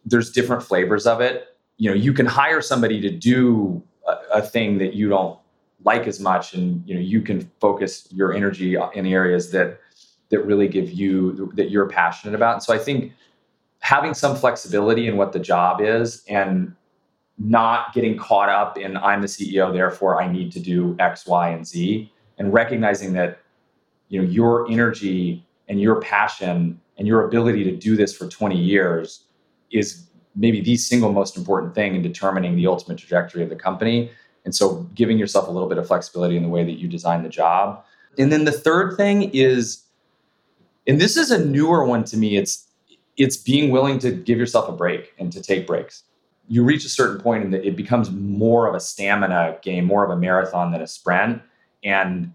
there's 0.06 0.32
different 0.32 0.64
flavors 0.64 1.06
of 1.06 1.20
it 1.20 1.58
you 1.78 1.90
know 1.90 1.96
you 1.96 2.14
can 2.14 2.26
hire 2.26 2.62
somebody 2.62 3.00
to 3.00 3.10
do 3.10 3.82
a, 4.08 4.40
a, 4.40 4.42
thing 4.42 4.78
that 4.80 4.94
you 4.94 5.10
don't 5.10 5.40
like 5.84 6.08
as 6.08 6.20
much 6.20 6.54
and 6.54 6.84
you 6.88 6.96
know 6.96 7.02
you 7.02 7.22
can 7.22 7.50
focus 7.60 8.08
your 8.12 8.34
energy 8.34 8.76
in 8.94 9.06
areas 9.06 9.52
that 9.52 9.80
that 10.30 10.40
really 10.46 10.68
give 10.68 10.92
you 10.92 11.52
that 11.56 11.70
you're 11.70 11.88
passionate 11.88 12.36
about 12.36 12.54
and 12.54 12.64
so 12.64 12.74
i 12.74 12.78
think 12.78 13.14
having 13.80 14.14
some 14.14 14.36
flexibility 14.36 15.08
in 15.08 15.18
what 15.18 15.34
the 15.34 15.40
job 15.40 15.82
is 15.82 16.24
and 16.28 16.74
not 17.38 17.94
getting 17.94 18.18
caught 18.18 18.50
up 18.50 18.78
in 18.78 18.98
i'm 18.98 19.22
the 19.22 19.28
ceo 19.28 19.72
therefore 19.72 20.22
i 20.22 20.32
need 20.32 20.52
to 20.52 20.60
do 20.60 20.96
x 21.00 21.26
y 21.26 21.50
and 21.50 21.68
z 21.68 22.12
and 22.38 22.54
recognizing 22.54 23.14
that 23.14 23.40
you 24.10 24.22
know 24.22 24.28
your 24.28 24.70
energy 24.72 25.46
and 25.68 25.82
your 25.82 26.00
passion 26.02 26.80
and 26.98 27.08
your 27.08 27.26
ability 27.26 27.64
to 27.64 27.76
do 27.76 27.96
this 27.96 28.16
for 28.16 28.28
20 28.28 28.58
years 28.58 29.26
is 29.72 30.08
maybe 30.36 30.62
the 30.62 30.78
single 30.78 31.12
most 31.12 31.38
important 31.38 31.76
thing 31.76 31.96
in 31.96 32.02
determining 32.02 32.56
the 32.56 32.68
ultimate 32.68 32.98
trajectory 32.98 33.44
of 33.44 33.50
the 33.50 33.56
company. 33.56 34.12
And 34.46 34.56
so 34.56 34.84
giving 34.94 35.18
yourself 35.18 35.48
a 35.48 35.52
little 35.52 35.68
bit 35.68 35.78
of 35.78 35.88
flexibility 35.88 36.38
in 36.38 36.44
the 36.44 36.50
way 36.50 36.64
that 36.64 36.80
you 36.80 36.88
design 36.88 37.24
the 37.24 37.30
job. 37.30 37.84
And 38.18 38.32
then 38.32 38.46
the 38.46 38.52
third 38.52 38.96
thing 38.96 39.32
is, 39.34 39.84
and 40.88 41.00
this 41.02 41.18
is 41.18 41.32
a 41.32 41.44
newer 41.44 41.86
one 41.86 42.04
to 42.06 42.18
me, 42.18 42.38
it's 42.38 42.68
it's 43.18 43.36
being 43.36 43.72
willing 43.72 44.00
to 44.00 44.12
give 44.12 44.38
yourself 44.38 44.70
a 44.70 44.72
break 44.72 45.14
and 45.18 45.32
to 45.34 45.42
take 45.42 45.66
breaks. 45.66 46.04
You 46.48 46.64
reach 46.64 46.86
a 46.86 46.90
certain 46.90 47.20
point 47.20 47.44
and 47.44 47.54
it 47.54 47.76
becomes 47.76 48.12
more 48.12 48.68
of 48.68 48.76
a 48.76 48.80
stamina 48.80 49.58
game, 49.62 49.86
more 49.86 50.06
of 50.06 50.12
a 50.12 50.16
marathon 50.16 50.72
than 50.72 50.82
a 50.82 50.88
sprint. 50.88 51.42
And 51.84 52.32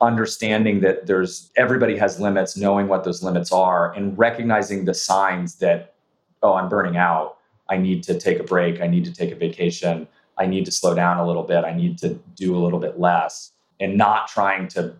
understanding 0.00 0.80
that 0.80 1.06
there's 1.06 1.50
everybody 1.56 1.96
has 1.96 2.20
limits, 2.20 2.56
knowing 2.56 2.88
what 2.88 3.04
those 3.04 3.22
limits 3.22 3.52
are, 3.52 3.92
and 3.94 4.16
recognizing 4.16 4.84
the 4.84 4.94
signs 4.94 5.56
that 5.56 5.94
oh, 6.42 6.54
I'm 6.54 6.68
burning 6.68 6.96
out. 6.96 7.38
I 7.68 7.76
need 7.76 8.02
to 8.04 8.18
take 8.18 8.38
a 8.38 8.44
break. 8.44 8.80
I 8.80 8.86
need 8.86 9.04
to 9.06 9.12
take 9.12 9.32
a 9.32 9.34
vacation. 9.34 10.06
I 10.38 10.46
need 10.46 10.64
to 10.66 10.70
slow 10.70 10.94
down 10.94 11.18
a 11.18 11.26
little 11.26 11.42
bit. 11.42 11.64
I 11.64 11.72
need 11.72 11.98
to 11.98 12.14
do 12.34 12.56
a 12.56 12.60
little 12.60 12.78
bit 12.78 13.00
less 13.00 13.52
and 13.80 13.96
not 13.96 14.28
trying 14.28 14.68
to 14.68 14.94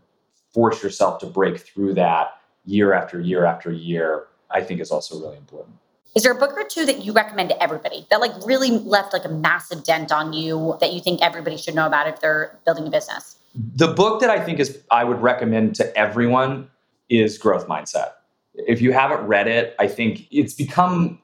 force 0.52 0.82
yourself 0.82 1.20
to 1.20 1.26
break 1.26 1.58
through 1.58 1.94
that 1.94 2.40
year 2.66 2.92
after 2.92 3.20
year 3.20 3.44
after 3.44 3.72
year, 3.72 4.26
I 4.50 4.60
think 4.62 4.80
is 4.80 4.90
also 4.90 5.18
really 5.20 5.36
important. 5.36 5.76
Is 6.14 6.22
there 6.22 6.32
a 6.32 6.38
book 6.38 6.52
or 6.56 6.64
two 6.64 6.86
that 6.86 7.04
you 7.04 7.12
recommend 7.12 7.50
to 7.50 7.62
everybody 7.62 8.06
that 8.10 8.20
like 8.20 8.32
really 8.46 8.70
left 8.70 9.12
like 9.12 9.24
a 9.24 9.28
massive 9.28 9.84
dent 9.84 10.10
on 10.10 10.32
you 10.32 10.76
that 10.80 10.92
you 10.92 11.00
think 11.00 11.20
everybody 11.20 11.56
should 11.56 11.74
know 11.74 11.86
about 11.86 12.08
if 12.08 12.20
they're 12.20 12.58
building 12.64 12.86
a 12.86 12.90
business? 12.90 13.36
The 13.74 13.88
book 13.88 14.20
that 14.20 14.30
I 14.30 14.42
think 14.42 14.58
is 14.58 14.78
I 14.90 15.04
would 15.04 15.20
recommend 15.20 15.74
to 15.76 15.96
everyone 15.96 16.70
is 17.08 17.38
Growth 17.38 17.66
Mindset. 17.68 18.12
If 18.54 18.80
you 18.80 18.92
haven't 18.92 19.26
read 19.26 19.46
it, 19.46 19.74
I 19.78 19.86
think 19.88 20.26
it's 20.30 20.54
become 20.54 21.20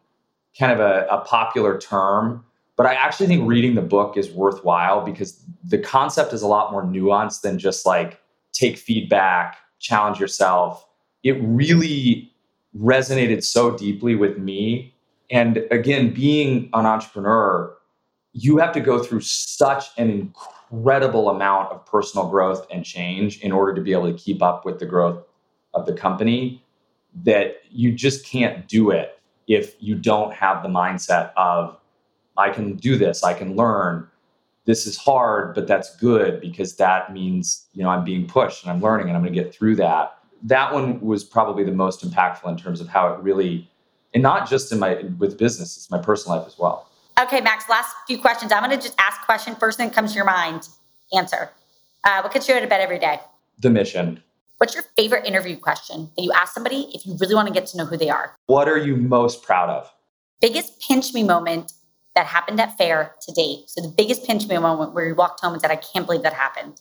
kind 0.59 0.73
of 0.73 0.81
a, 0.81 1.07
a 1.11 1.21
popular 1.21 1.79
term, 1.79 2.45
but 2.77 2.85
I 2.85 2.95
actually 2.95 3.27
think 3.27 3.49
reading 3.49 3.75
the 3.75 3.83
book 3.83 4.17
is 4.19 4.31
worthwhile 4.31 5.03
because 5.03 5.43
the 5.65 5.79
concept 5.79 6.33
is 6.33 6.43
a 6.43 6.47
lot 6.47 6.71
more 6.71 6.85
nuanced 6.85 7.41
than 7.41 7.59
just 7.59 7.87
like 7.87 8.21
take 8.53 8.77
feedback, 8.77 9.57
challenge 9.79 10.21
yourself. 10.21 10.87
It 11.23 11.39
really 11.41 12.33
resonated 12.77 13.45
so 13.45 13.77
deeply 13.77 14.15
with 14.15 14.39
me. 14.39 14.95
And 15.31 15.59
again, 15.71 16.13
being 16.13 16.69
an 16.73 16.87
entrepreneur, 16.87 17.75
you 18.33 18.59
have 18.59 18.73
to 18.73 18.81
go 18.81 19.03
through 19.03 19.21
such 19.21 19.87
an 19.99 20.11
incredible 20.11 21.29
amount 21.29 21.71
of 21.71 21.85
personal 21.85 22.29
growth 22.29 22.67
and 22.71 22.85
change 22.85 23.41
in 23.41 23.53
order 23.53 23.75
to 23.75 23.81
be 23.81 23.93
able 23.93 24.11
to 24.11 24.19
keep 24.19 24.43
up 24.43 24.65
with 24.65 24.79
the 24.79 24.87
growth 24.87 25.23
of 25.75 25.87
the 25.87 25.93
company 25.93 26.63
that 27.25 27.57
you 27.71 27.93
just 27.93 28.25
can't 28.27 28.67
do 28.69 28.91
it 28.91 29.21
if 29.47 29.75
you 29.81 29.95
don't 29.95 30.33
have 30.33 30.63
the 30.63 30.69
mindset 30.69 31.33
of 31.37 31.77
i 32.39 32.49
can 32.49 32.75
do 32.77 32.97
this 32.97 33.23
i 33.23 33.35
can 33.35 33.55
learn 33.55 34.09
this 34.65 34.87
is 34.87 34.97
hard 34.97 35.55
but 35.55 35.67
that's 35.67 35.95
good 35.97 36.41
because 36.41 36.77
that 36.77 37.13
means 37.13 37.67
you 37.75 37.83
know 37.83 37.91
i'm 37.91 38.05
being 38.05 38.27
pushed 38.27 38.63
and 38.63 38.73
i'm 38.73 38.81
learning 38.81 39.09
and 39.09 39.17
i'm 39.17 39.23
going 39.23 39.33
to 39.33 39.43
get 39.43 39.55
through 39.55 39.77
that 39.77 40.19
that 40.43 40.73
one 40.73 41.01
was 41.01 41.25
probably 41.25 41.65
the 41.65 41.73
most 41.73 42.09
impactful 42.09 42.49
in 42.49 42.57
terms 42.57 42.81
of 42.81 42.89
how 42.89 43.13
it 43.13 43.19
really 43.21 43.69
and 44.15 44.23
not 44.23 44.49
just 44.49 44.73
in 44.73 44.79
my 44.79 45.03
with 45.19 45.39
business 45.39 45.77
it's 45.77 45.91
my 45.91 45.99
personal 45.99 46.39
life 46.39 46.47
as 46.47 46.59
well 46.59 46.89
okay 47.21 47.41
max 47.41 47.69
last 47.69 47.95
few 48.07 48.19
questions 48.19 48.53
i'm 48.53 48.63
going 48.63 48.77
to 48.77 48.83
just 48.83 48.99
ask 48.99 49.21
a 49.23 49.25
question 49.25 49.55
first 49.57 49.79
thing 49.79 49.89
that 49.89 49.95
comes 49.95 50.13
to 50.13 50.17
your 50.17 50.25
mind 50.25 50.69
answer 51.13 51.51
uh, 52.05 52.21
what 52.21 52.33
gets 52.33 52.49
you 52.49 52.55
out 52.55 52.63
of 52.63 52.69
bed 52.69 52.81
every 52.81 52.99
day 52.99 53.21
the 53.59 53.71
mission 53.71 54.23
What's 54.63 54.77
your 54.77 54.85
favorite 54.97 55.27
interview 55.27 55.57
question 55.57 56.09
that 56.17 56.23
you 56.23 56.31
ask 56.31 56.55
somebody 56.55 56.89
if 56.95 57.05
you 57.05 57.17
really 57.19 57.35
want 57.35 57.49
to 57.49 57.53
get 57.53 57.67
to 57.67 57.77
know 57.77 57.85
who 57.85 57.97
they 57.97 58.11
are? 58.11 58.37
What 58.47 58.69
are 58.69 58.79
you 58.79 58.97
most 58.97 59.43
proud 59.43 59.69
of? 59.69 59.93
Biggest 60.41 60.81
pinch 60.81 61.13
me 61.13 61.25
moment 61.25 61.73
that 62.15 62.27
happened 62.27 62.61
at 62.61 62.79
Faire 62.79 63.13
to 63.23 63.33
date. 63.33 63.65
So 63.67 63.81
the 63.81 63.89
biggest 63.89 64.25
pinch 64.25 64.47
me 64.47 64.57
moment 64.59 64.95
where 64.95 65.05
you 65.05 65.17
walked 65.17 65.41
home 65.41 65.55
and 65.55 65.61
said, 65.61 65.73
I 65.73 65.75
can't 65.75 66.07
believe 66.07 66.23
that 66.23 66.33
happened. 66.33 66.81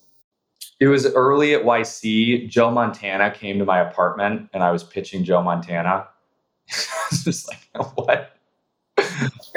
It 0.81 0.87
was 0.87 1.05
early 1.13 1.53
at 1.53 1.63
YC. 1.63 2.49
Joe 2.49 2.71
Montana 2.71 3.31
came 3.31 3.57
to 3.59 3.65
my 3.65 3.79
apartment 3.79 4.49
and 4.53 4.63
I 4.63 4.71
was 4.71 4.83
pitching 4.83 5.23
Joe 5.23 5.41
Montana. 5.41 6.07
I 6.69 7.07
was 7.09 7.23
just 7.23 7.47
like, 7.47 7.95
what? 7.95 8.35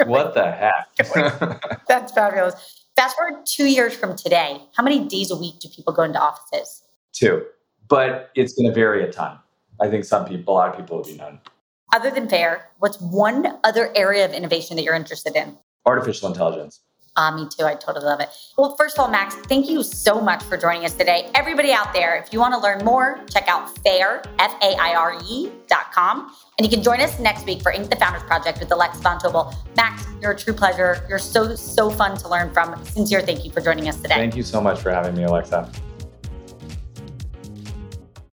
what 0.05 0.33
the 0.33 0.51
heck? 0.51 1.81
That's 1.89 2.13
fabulous. 2.13 2.85
Fast 2.95 3.17
forward 3.17 3.45
two 3.45 3.65
years 3.65 3.93
from 3.93 4.15
today. 4.15 4.61
How 4.77 4.83
many 4.83 5.05
days 5.05 5.31
a 5.31 5.35
week 5.35 5.59
do 5.59 5.67
people 5.67 5.91
go 5.91 6.03
into 6.03 6.21
offices? 6.21 6.83
Two 7.11 7.43
but 7.87 8.31
it's 8.35 8.53
going 8.53 8.67
to 8.67 8.73
vary 8.73 9.03
a 9.03 9.11
ton. 9.11 9.37
I 9.81 9.89
think 9.89 10.05
some 10.05 10.25
people, 10.25 10.53
a 10.53 10.55
lot 10.55 10.69
of 10.69 10.77
people 10.77 10.97
will 10.97 11.03
be 11.03 11.17
none. 11.17 11.39
Other 11.93 12.09
than 12.09 12.27
Faire, 12.27 12.69
what's 12.79 12.99
one 12.99 13.47
other 13.63 13.91
area 13.95 14.25
of 14.25 14.33
innovation 14.33 14.75
that 14.75 14.83
you're 14.83 14.95
interested 14.95 15.35
in? 15.35 15.57
Artificial 15.85 16.29
intelligence. 16.29 16.81
Uh, 17.17 17.31
me 17.35 17.47
too. 17.47 17.65
I 17.65 17.75
totally 17.75 18.05
love 18.05 18.19
it. 18.19 18.29
Well, 18.57 18.75
first 18.75 18.97
of 18.97 19.05
all, 19.05 19.09
Max, 19.09 19.35
thank 19.47 19.69
you 19.69 19.83
so 19.83 20.19
much 20.19 20.43
for 20.43 20.57
joining 20.57 20.85
us 20.85 20.93
today. 20.93 21.29
Everybody 21.33 21.71
out 21.71 21.93
there, 21.93 22.15
if 22.17 22.33
you 22.33 22.39
want 22.39 22.53
to 22.53 22.59
learn 22.59 22.83
more, 22.83 23.23
check 23.31 23.47
out 23.47 23.77
Faire, 23.79 24.21
F 24.39 24.53
A 24.61 24.75
I 24.75 24.95
R 24.95 25.17
E 25.25 25.49
dot 25.67 25.91
com. 25.93 26.35
And 26.57 26.65
you 26.65 26.69
can 26.69 26.83
join 26.83 26.99
us 27.01 27.17
next 27.19 27.45
week 27.45 27.61
for 27.61 27.71
Inc. 27.71 27.89
the 27.89 27.95
Founders 27.95 28.23
Project 28.23 28.59
with 28.59 28.71
Alexa 28.71 29.01
Von 29.01 29.19
Tobel. 29.19 29.53
Max, 29.77 30.05
you're 30.21 30.31
a 30.31 30.37
true 30.37 30.53
pleasure. 30.53 31.05
You're 31.07 31.19
so, 31.19 31.55
so 31.55 31.89
fun 31.89 32.17
to 32.17 32.27
learn 32.27 32.53
from. 32.53 32.83
Sincere 32.85 33.21
thank 33.21 33.45
you 33.45 33.51
for 33.51 33.61
joining 33.61 33.87
us 33.87 33.95
today. 33.97 34.15
Thank 34.15 34.35
you 34.35 34.43
so 34.43 34.61
much 34.61 34.79
for 34.79 34.91
having 34.91 35.15
me, 35.15 35.23
Alexa. 35.23 35.69